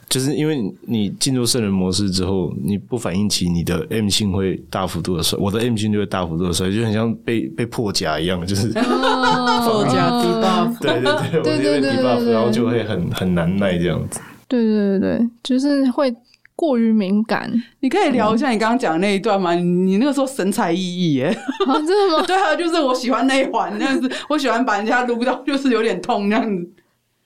[0.09, 14.19] 就是因为你进入圣人模式之后，你不反应起，你的 M 性会大幅度的衰，我的 M 性就会大幅度的衰，就很像被被破甲一样，就是 破甲 debuff，对对对，我这边 debuff，然后就会很很难耐这样子。
[14.47, 16.11] 对对对对，就是会。
[16.55, 19.53] 过于敏感，你可以聊一下你刚刚讲的那一段吗？
[19.55, 21.25] 嗯、你那个时候神采奕奕耶，
[21.67, 22.23] 啊，真的吗？
[22.27, 26.69] 对啊，就是我喜欢那一环，那样子，我喜欢把人家撸到就是有点痛那样子，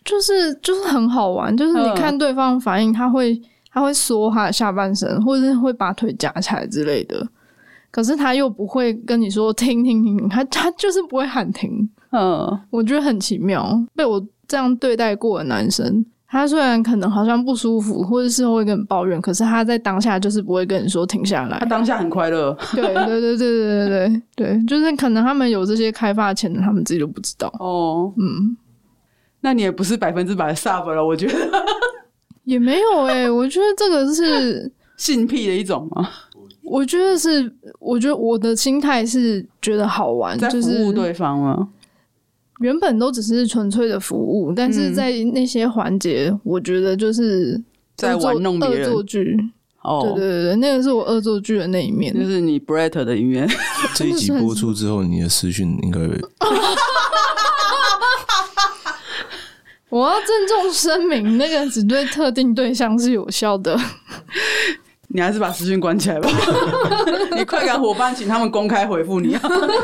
[0.05, 3.39] 就是就是很好玩，就是你看对方反应，他会
[3.71, 7.28] 他会缩他的下半身，或者是会把腿夹起来之类的，
[7.91, 16.05] 可是他又不会跟你说停停停，他他就是不会喊停，嗯，我觉得很奇妙，被我这样对待过的男生。
[16.30, 21.57] 他虽然可能好像不舒服或者是会跟你抱怨可是他在当下就是不会跟你说停下来。
[21.59, 22.55] 他当下很快乐。
[22.75, 28.11] 对对对对对对对就是可能他们有这些开发潜能他们自己都不知道哦。
[28.17, 28.57] 嗯。
[29.39, 31.34] 那你也不是百分之百的傻子了我觉得。
[32.43, 36.09] 也没有哎我觉得这个是 性癖的一种吗？
[36.63, 37.49] 我觉得是
[37.80, 41.69] 我觉得我的心态是觉得好玩就是对方吗？
[42.60, 47.62] 原本都只是纯粹的服务，但是在那些环节，嗯、我觉得就是
[47.95, 48.88] 在玩弄别人。
[48.89, 49.38] 恶作剧
[49.84, 53.47] 哦，对对对，那个是我恶作剧的那一面，就是你 Brett 的一面。
[53.95, 56.20] 这一集播出之后，你的私讯应该会。
[59.89, 63.80] 我要郑重声明，那个只对特定对象是有效的。
[65.10, 66.30] 你还是把私讯关起来吧。
[67.38, 69.38] 你快感伙伴，请他们公开回复你。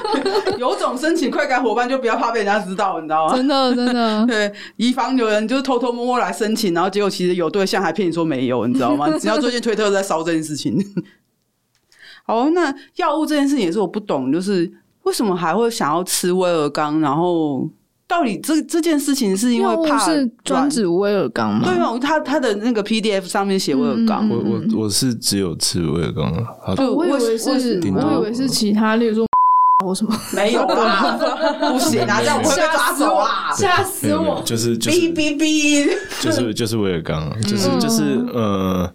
[0.59, 3.35] 有种申请快感伙伴，就不要怕被人家知道，你知道吗？
[3.35, 4.25] 真的，真的。
[4.27, 9.09] 对，以防有人就是偷偷摸摸来申请，然后结果其实有对象，还骗你说没有，你知道吗？
[9.17, 10.77] 只要最近推特在烧这件事情。
[12.25, 14.71] 好，那药物这件事情也是我不懂，就是
[15.03, 17.69] 为什么还会想要吃威尔刚，然后。
[18.07, 21.61] 到底这这件事情是因为怕是专指威尔刚吗？
[21.63, 24.29] 对啊，他他的那个 PDF 上面写威尔刚。
[24.29, 26.25] 我我我是只有吃威尔刚
[26.63, 26.75] 啊。
[26.75, 27.49] 对，我以为是，
[27.93, 29.25] 我以为是其他，例如说
[29.85, 30.15] 我什么。
[30.35, 31.17] 没有啊，
[31.71, 34.41] 不行啊，这样我会被抓走啊，吓死我！
[34.45, 35.89] 就是就是哔哔哔，
[36.21, 38.93] 就是就是威尔刚，就是就是呃。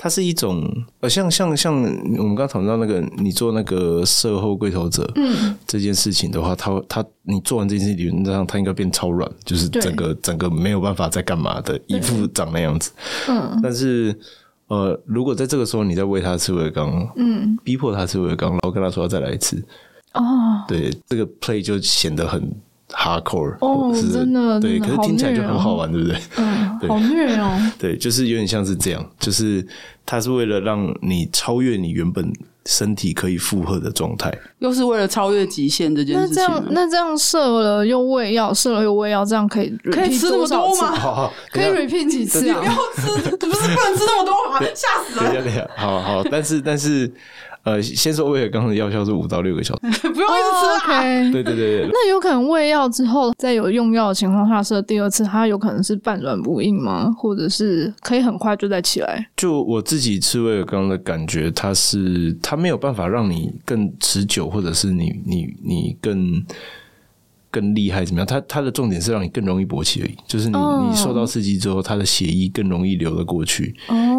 [0.00, 0.64] 它是一种
[1.00, 12.92] 呃，像像像我们刚刚讨论到那个，你做那个售后龟头者，嗯，这件事情的话，它它你做完这件事情，理论上它应该变超软，就是整个整个没有办法再干嘛的，一副长那样子，
[13.28, 13.58] 嗯。
[13.60, 14.16] 但是
[14.68, 19.60] 呃，如果在这个时候你在喂他吃维刚，嗯，逼迫他吃维刚，然后跟他说要再来一次，
[20.14, 20.22] 哦，
[20.68, 22.48] 对，这个 play 就显得很。
[22.90, 26.18] Hardcore 哦，是真的，对，可是听起来就很好玩，对不对？
[26.38, 27.58] 嗯， 好虐哦。
[27.78, 29.66] 对，就是有点像是这样，就是
[30.06, 32.32] 它是为了让你超越你原本
[32.64, 36.36] 身体可以负荷的状态，又是为了超越极限这件事情。
[36.36, 41.30] 那这样，那这样射了又喂药，射了又喂药，这样可以可以吃那么多吗？
[41.52, 42.58] 可以 repeat 几次啊？
[42.58, 44.60] 不要吃，不是不能吃那么多吗？
[44.74, 45.24] 吓死了！
[45.24, 47.12] 等一下，等一下，好好，但是但是。
[47.68, 51.02] 呃，先说威尔刚的药效是五到六个小时， 不用一直吃啊。
[51.02, 51.30] Okay.
[51.30, 57.14] 对对对，那有可能喂药之后，在有用药的情况下是第二次，它有可能是半软不硬吗？
[57.18, 59.28] 或者是可以很快就再起来？
[59.36, 66.42] 就我自己吃威尔刚的感觉，它是它没有办法让你更持久，或者是你你你更
[67.50, 68.26] 更厉害怎么样？
[68.26, 70.88] 它它的重点是让你更容易勃起而已，就是你、oh.
[70.88, 73.74] 你受到刺激之后，它的血液更容易流得过去，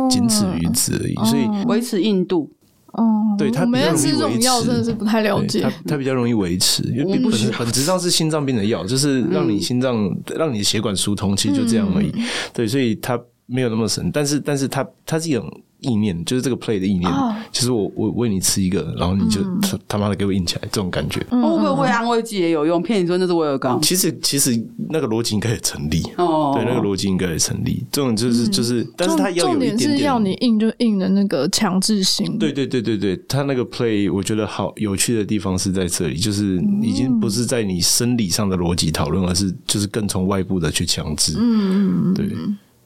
[0.08, 1.16] 仅此于此而已。
[1.26, 2.52] 所以维持硬度。
[2.94, 4.12] 哦，对，它比较容易维持。
[4.12, 5.62] 这种药真的是不太了解。
[5.62, 12.12] 它它比较容易维持，因为本本质上是心脏病的药，就是让你心脏、嗯、让你血管疏通，其实就这样而已。
[12.16, 12.24] 嗯、
[12.54, 13.20] 对，所以它
[13.50, 15.50] 没有那么神，但是但是它它是一种。
[15.82, 17.10] 意念就是这个 play 的意念，
[17.54, 21.22] 其实我我喂你吃一个，然后你就他他妈的给我硬起来，这种感觉。
[21.30, 22.84] 会不会喂安慰剂也有用？
[22.84, 23.82] 骗你说那是威尔刚？
[23.82, 27.82] 其实其实那个逻辑应该也成立哦，对，那个逻辑应该也成立。
[27.90, 32.38] 这种就是就是，但是它要有一点点是要你硬就硬的那个强制性。
[32.38, 41.38] 对对对对对，他那个 play 我觉得好有趣的地方是在这里，就是已经不是在你生理上的逻辑讨论，而是就是更从外部的去强制。
[41.38, 42.28] 嗯嗯，对。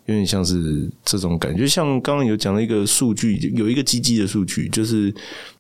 [0.06, 5.14] 有点像是这种感觉，像刚刚有讲了一个数据，有一个鸡鸡的数据，就是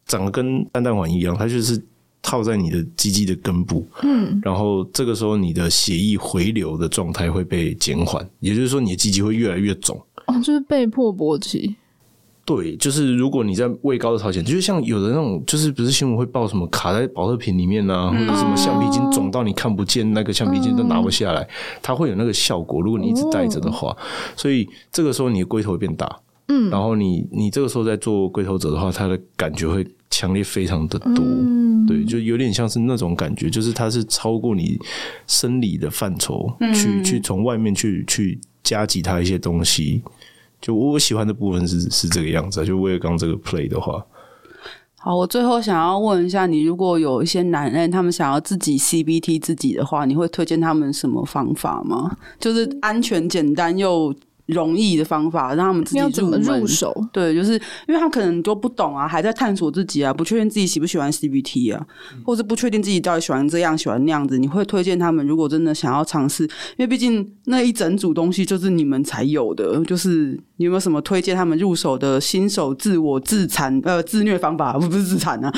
[0.05, 1.81] 长得跟蛋蛋黄一样，它就是
[2.21, 11.75] 套在你的鸡鸡的根部，嗯，然后这个时候你的血液回流的状态会被减缓，也就是说你的鸡鸡会越来越肿，哦，就是被迫勃起，
[12.45, 21.47] 对，就是如果你在位高的朝鲜，就是像有的那种，就是不是新闻会报什么卡在保特瓶里面啊，或者什么橡皮筋肿到你看不见，那个橡皮筋都拿不下来，
[21.81, 22.81] 它会有那个效果。
[22.81, 23.95] 如果你一直戴着的话，
[24.35, 26.19] 所以这个时候你的龟头会变大。
[26.49, 31.23] 嗯，然后你你这个时候在做龟头者的话，它的感觉会强烈非常的多。
[31.87, 34.77] 对，就有点像是那种感觉，就是它是超过你
[35.27, 40.01] 生理的范畴，去去从外面去去加给它一些东西。
[40.63, 44.01] 就我喜欢的部分是是这个样子，就威尔刚这个 play 的话，
[44.97, 52.15] 好，我最后想要问一下你，如果有一些男人他们想要自己 CBT 自己的话，你会推荐他们什么方法吗？
[52.39, 54.15] 就是安全、简单又。
[54.47, 56.93] 容易的方法，让他们自己入，怎么入手？
[57.13, 57.53] 对，就是
[57.87, 64.37] 因为他可能都不懂啊，还在探索自己啊，不确定自己喜不喜欢 CBT 啊，嗯、或者不确定自己到底喜欢这样喜欢那样子。
[64.37, 74.73] 你会推荐他们，如果真的想要尝试，因为毕竟那一整组东西就是你们才有的，就是你有没有什么推荐他们入手的新手自我自残呃自虐方法？
[74.73, 75.49] 不不是自残啊，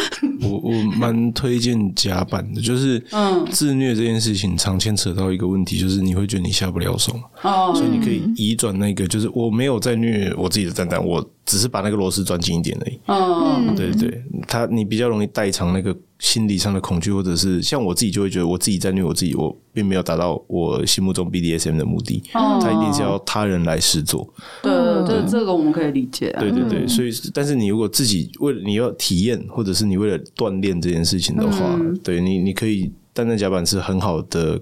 [0.44, 8.75] 我我蛮推荐甲板的，就是嗯，自虐这件事情常牵扯到一个问题，就是你会觉得你下不了手，哦，所以你可以移转。
[8.80, 13.00] 那个就是我没有在虐我自己的蛋蛋，我只是把那个螺丝钻紧一点而已。
[13.08, 22.22] 嗯，对对，他你比较容易代偿那个心理上的恐惧，或者是像我自己就会觉得我自己在虐我自己，我并没有达到我心目中 BDSM 的目的。
[22.34, 24.28] 哦，他一定是要他人来试做。
[24.62, 24.72] 对，
[25.06, 26.40] 对，这个我们可以理解啊。
[26.40, 34.60] 对对对，所以但是你如果自己为了你要体验，或者是你为了锻炼这件事情的话，对你你可以蛋蛋甲板是很好的。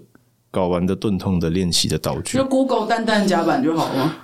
[0.53, 4.15] 睾丸的钝痛的练习的道具，就 Google 蛋蛋夹板就好了。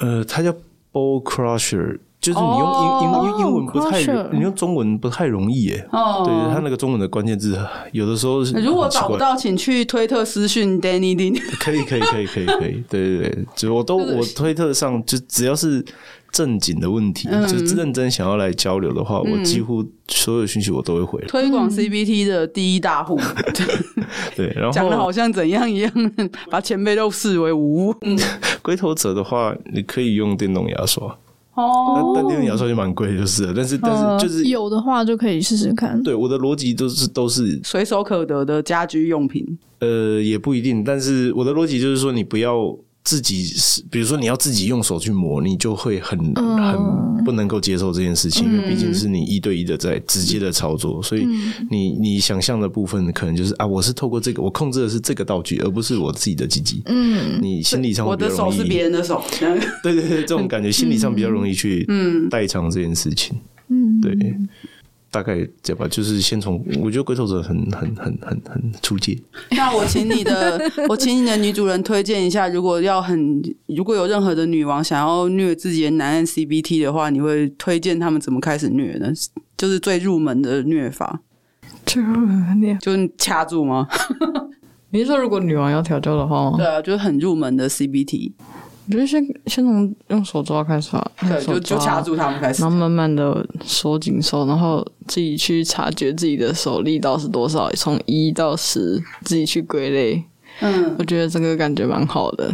[0.00, 0.52] 呃，它叫
[0.92, 4.00] Ball Crusher，就是你用英英英英文不太，
[4.32, 5.88] 你用中文不太容易耶。
[5.90, 7.58] 哦，对，他那个中文的关键字
[7.92, 8.52] 有的时候是。
[8.60, 11.40] 如果找不到，请去推特私讯 Danny Lin。
[11.58, 15.84] 可以可以可以可以可以，对对对，就我都我推特上就只要是。
[16.32, 21.20] 正经的问题，嗯、就认真想要来交流的话，嗯、我几乎所有讯息我都会回。
[21.26, 23.18] 推广 CBT 的第一大户，
[24.36, 25.92] 对，然后讲的好像怎样一样，
[26.48, 27.94] 把前辈都视为无物。
[28.62, 31.04] 龟头者的话，你可以用电动牙刷
[31.60, 33.52] 哦，但电动牙刷就蛮贵，就是了。
[33.54, 36.02] 但是但是就是有的话就可以试试看。
[36.02, 39.46] 对，我的逻辑都是都是随手可得的家居用品。
[39.80, 42.76] 呃，也不一定，但是我的逻辑就是说，你不要。
[43.10, 51.26] 自己是，比如说你要自己用手去磨，你就会很很不能够接受这件事情，因为毕竟是你一对一的在直接的操作，所以
[51.68, 56.80] 你你想象的部分可能就是啊，我是透过这个，我控制的是这个道具，而不是我自己的鸡鸡。
[56.86, 59.20] 嗯，你心理上会容易，我的手是别人的手。
[59.82, 61.84] 对对对，这种感觉心理上比较容易去
[62.30, 63.36] 代偿这件事情。
[63.70, 64.14] 嗯，对。
[65.10, 69.18] 大概这样吧，就是先从我觉得鬼头者很很很很很出界。
[69.50, 79.12] 那我请你的， 我请你的女主人推荐一下，如果要很如果有任何的女王想要虐自己的男人 CBT 的话，你会推荐他们怎么开始虐呢？
[79.56, 81.20] 就是最入门的虐法，
[81.84, 83.88] 最入门的虐就是掐住吗？
[84.92, 86.56] 你是说如果女王要调教的话吗？
[86.56, 88.32] 对啊，就是很入门的 CBT。
[88.86, 100.24] 我觉得先先从用手抓开始吧，对，就就掐住他们开始，然后慢慢的收紧手，然后自己去察觉自己的手力道是多少，从一到十自己去归类。
[100.60, 102.52] 嗯，我觉得这个感觉蛮好的，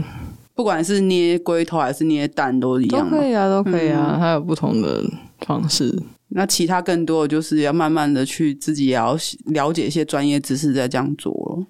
[0.54, 5.02] 不管是捏龟头还是捏蛋都一样，都可以啊，都可以啊，它有不同的
[5.46, 6.02] 方式。
[6.28, 9.16] 那其他更多的就是要慢慢的去自己也要
[9.46, 11.64] 了解一些专业知识再这样做。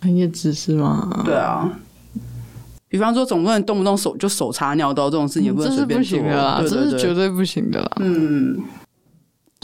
[0.00, 1.22] 专业知识吗？
[1.24, 1.70] 对啊。
[2.92, 7.90] 比方说，总不能动不动手就手插尿道这种事情，不能随便做，这是不行的啦，对对对，这是绝对不行的啦。
[8.00, 8.58] 嗯，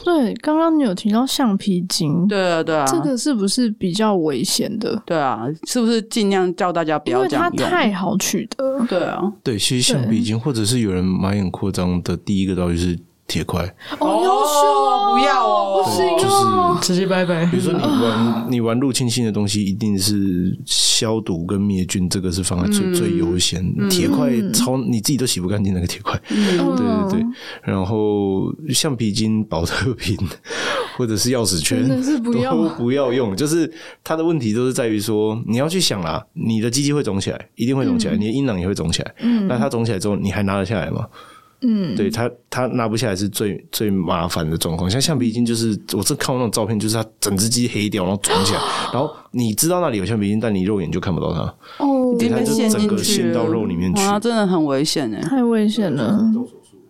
[0.03, 5.03] 对，刚刚你有提到橡皮筋，对啊，对啊，这个是不是比较危险的？
[5.05, 7.53] 对啊，是不是尽量叫大家不要这样用？
[7.53, 8.83] 因为它太好取得。
[8.87, 12.99] 对啊，对，其实橡皮筋或者是有人马眼扩张的第一个道具是。
[13.29, 13.61] 铁块
[13.99, 17.45] 哦，优秀哦，不要哦，不行哦，直接拜拜。
[17.47, 23.89] 比如说你玩你玩入侵性的东西，一定是消毒跟灭菌，这个是放在最最优先。
[23.89, 27.27] 铁块超你自己都洗不干净那个铁块，对对对。
[27.63, 30.17] 然后橡皮筋、保特瓶
[30.97, 31.89] 或者是钥匙圈，
[32.23, 33.35] 都不要用。
[33.37, 33.71] 就是
[34.05, 39.15] 它的问题都是在于说，你要去想啦，你的鸡鸡会肿起来，一定会肿起来，你的阴囊也会肿起来。
[39.21, 41.07] 嗯，那它肿起来之后，你还拿得下来吗？
[41.61, 44.89] 嗯，对他，他拿不下来是最最麻烦的状况。
[44.89, 48.61] 像橡皮筋，就是我这看过那种照片，就是它整只鸡黑掉，然后肿起来，
[48.93, 51.41] 然后你知道那里有橡皮筋，但你肉眼就看不到它。
[51.85, 56.33] 哦，它就整个陷到肉里面去，哇，真的很危险哎，太危险了。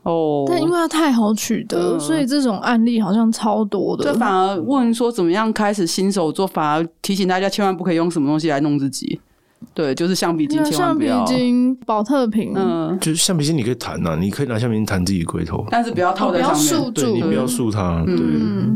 [0.03, 4.05] 哦，但因为它太好取得，所以这种案例好像超多的。
[4.05, 9.21] 这反而问说怎么样开始新手做，反而提醒大家千万不可以用什么东西来弄自己。
[9.75, 18.17] 对，就是橡皮筋，橡皮筋、保特瓶，嗯，就是橡皮筋，你可以弹呐，你可以拿橡皮筋弹自己龟头，但是不要套在上面，对，你不要束它，对。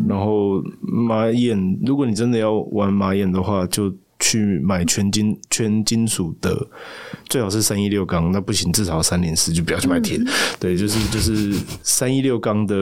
[0.09, 3.93] 然后马眼，如果你真的要玩马眼的话，就。
[4.23, 6.67] 去买全金全金属的，
[7.29, 10.17] 最好是三一六钢，那不行，至少三零四，就不要去买铁。
[10.17, 10.27] 嗯、
[10.59, 11.53] 对，就是就是
[11.83, 12.77] 三一六钢的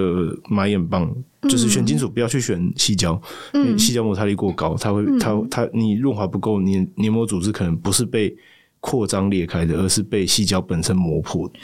[0.48, 1.10] 马眼棒，
[1.48, 3.20] 就是选金属，不要去选细胶，
[3.54, 8.36] 嗯、因为矽胶摩擦力过高，它会它它你润滑不够，你黏膜组织可能不是被。
[8.80, 11.54] 扩张裂开的，而是被细胶本身磨破的。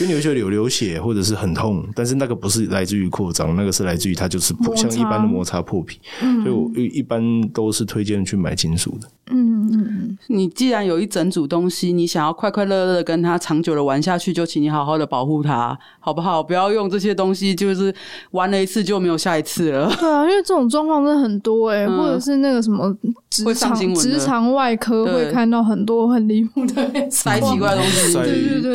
[0.00, 5.98] 因为你会觉得流流血或者是很痛，但是那个不是来自于扩张，那个是来自于它就是破像一般的摩擦破皮。
[6.22, 9.08] 嗯，所以我一般都是推荐去买金属的。
[9.32, 10.18] 嗯嗯嗯。
[10.28, 16.42] 你既然有一整组东西，你想要快快乐乐的跟它长久的玩下去，就请你好好的保护它，好不好？
[16.42, 17.94] 不要用这些东西，就是
[18.30, 19.94] 玩了一次就没有下一次了。
[19.98, 22.96] 对啊，因为这种状况真的很多哎、欸，嗯、或者是那个什么
[23.28, 26.59] 直肠直肠外科会看到很多很离谱。
[26.68, 28.24] 对，塞奇怪东西，塞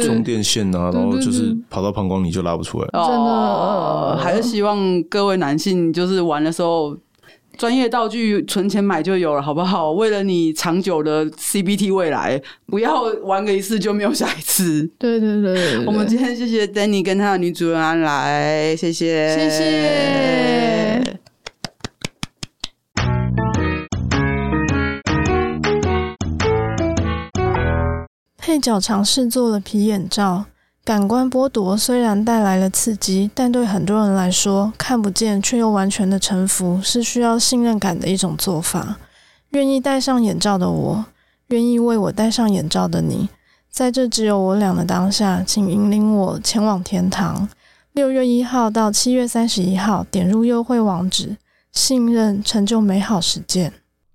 [0.06, 2.88] 充电线啊，然后就是跑到膀胱里就拉不出来。
[2.92, 6.96] 真的，呃，还是希望各位男性就是玩的时候，
[7.58, 9.92] 专业道具存钱买就有了，好不好？
[9.92, 14.90] 为了你长久的 CBT 未来，不要玩个一次就没有下一次。
[15.00, 20.75] 对对对，我们今天谢谢 Danny 跟他的女主人来，谢谢，谢谢。
[28.56, 30.46] 配角尝试做了皮眼罩，
[30.86, 38.96] 感官剥夺虽然带来了刺激，但对很多人来说，看不见却又完全的臣服，是需要信任感的一种做法。
[39.50, 41.06] 愿意戴上眼罩的我，
[41.48, 43.28] 愿意为我戴上眼罩的你，
[43.70, 47.50] 在这只有我俩的当下，请引领我前往天堂。
[47.92, 51.36] 六月一号到七月三十一号，点入优惠网址，
[51.74, 53.74] 信任成就美好实践。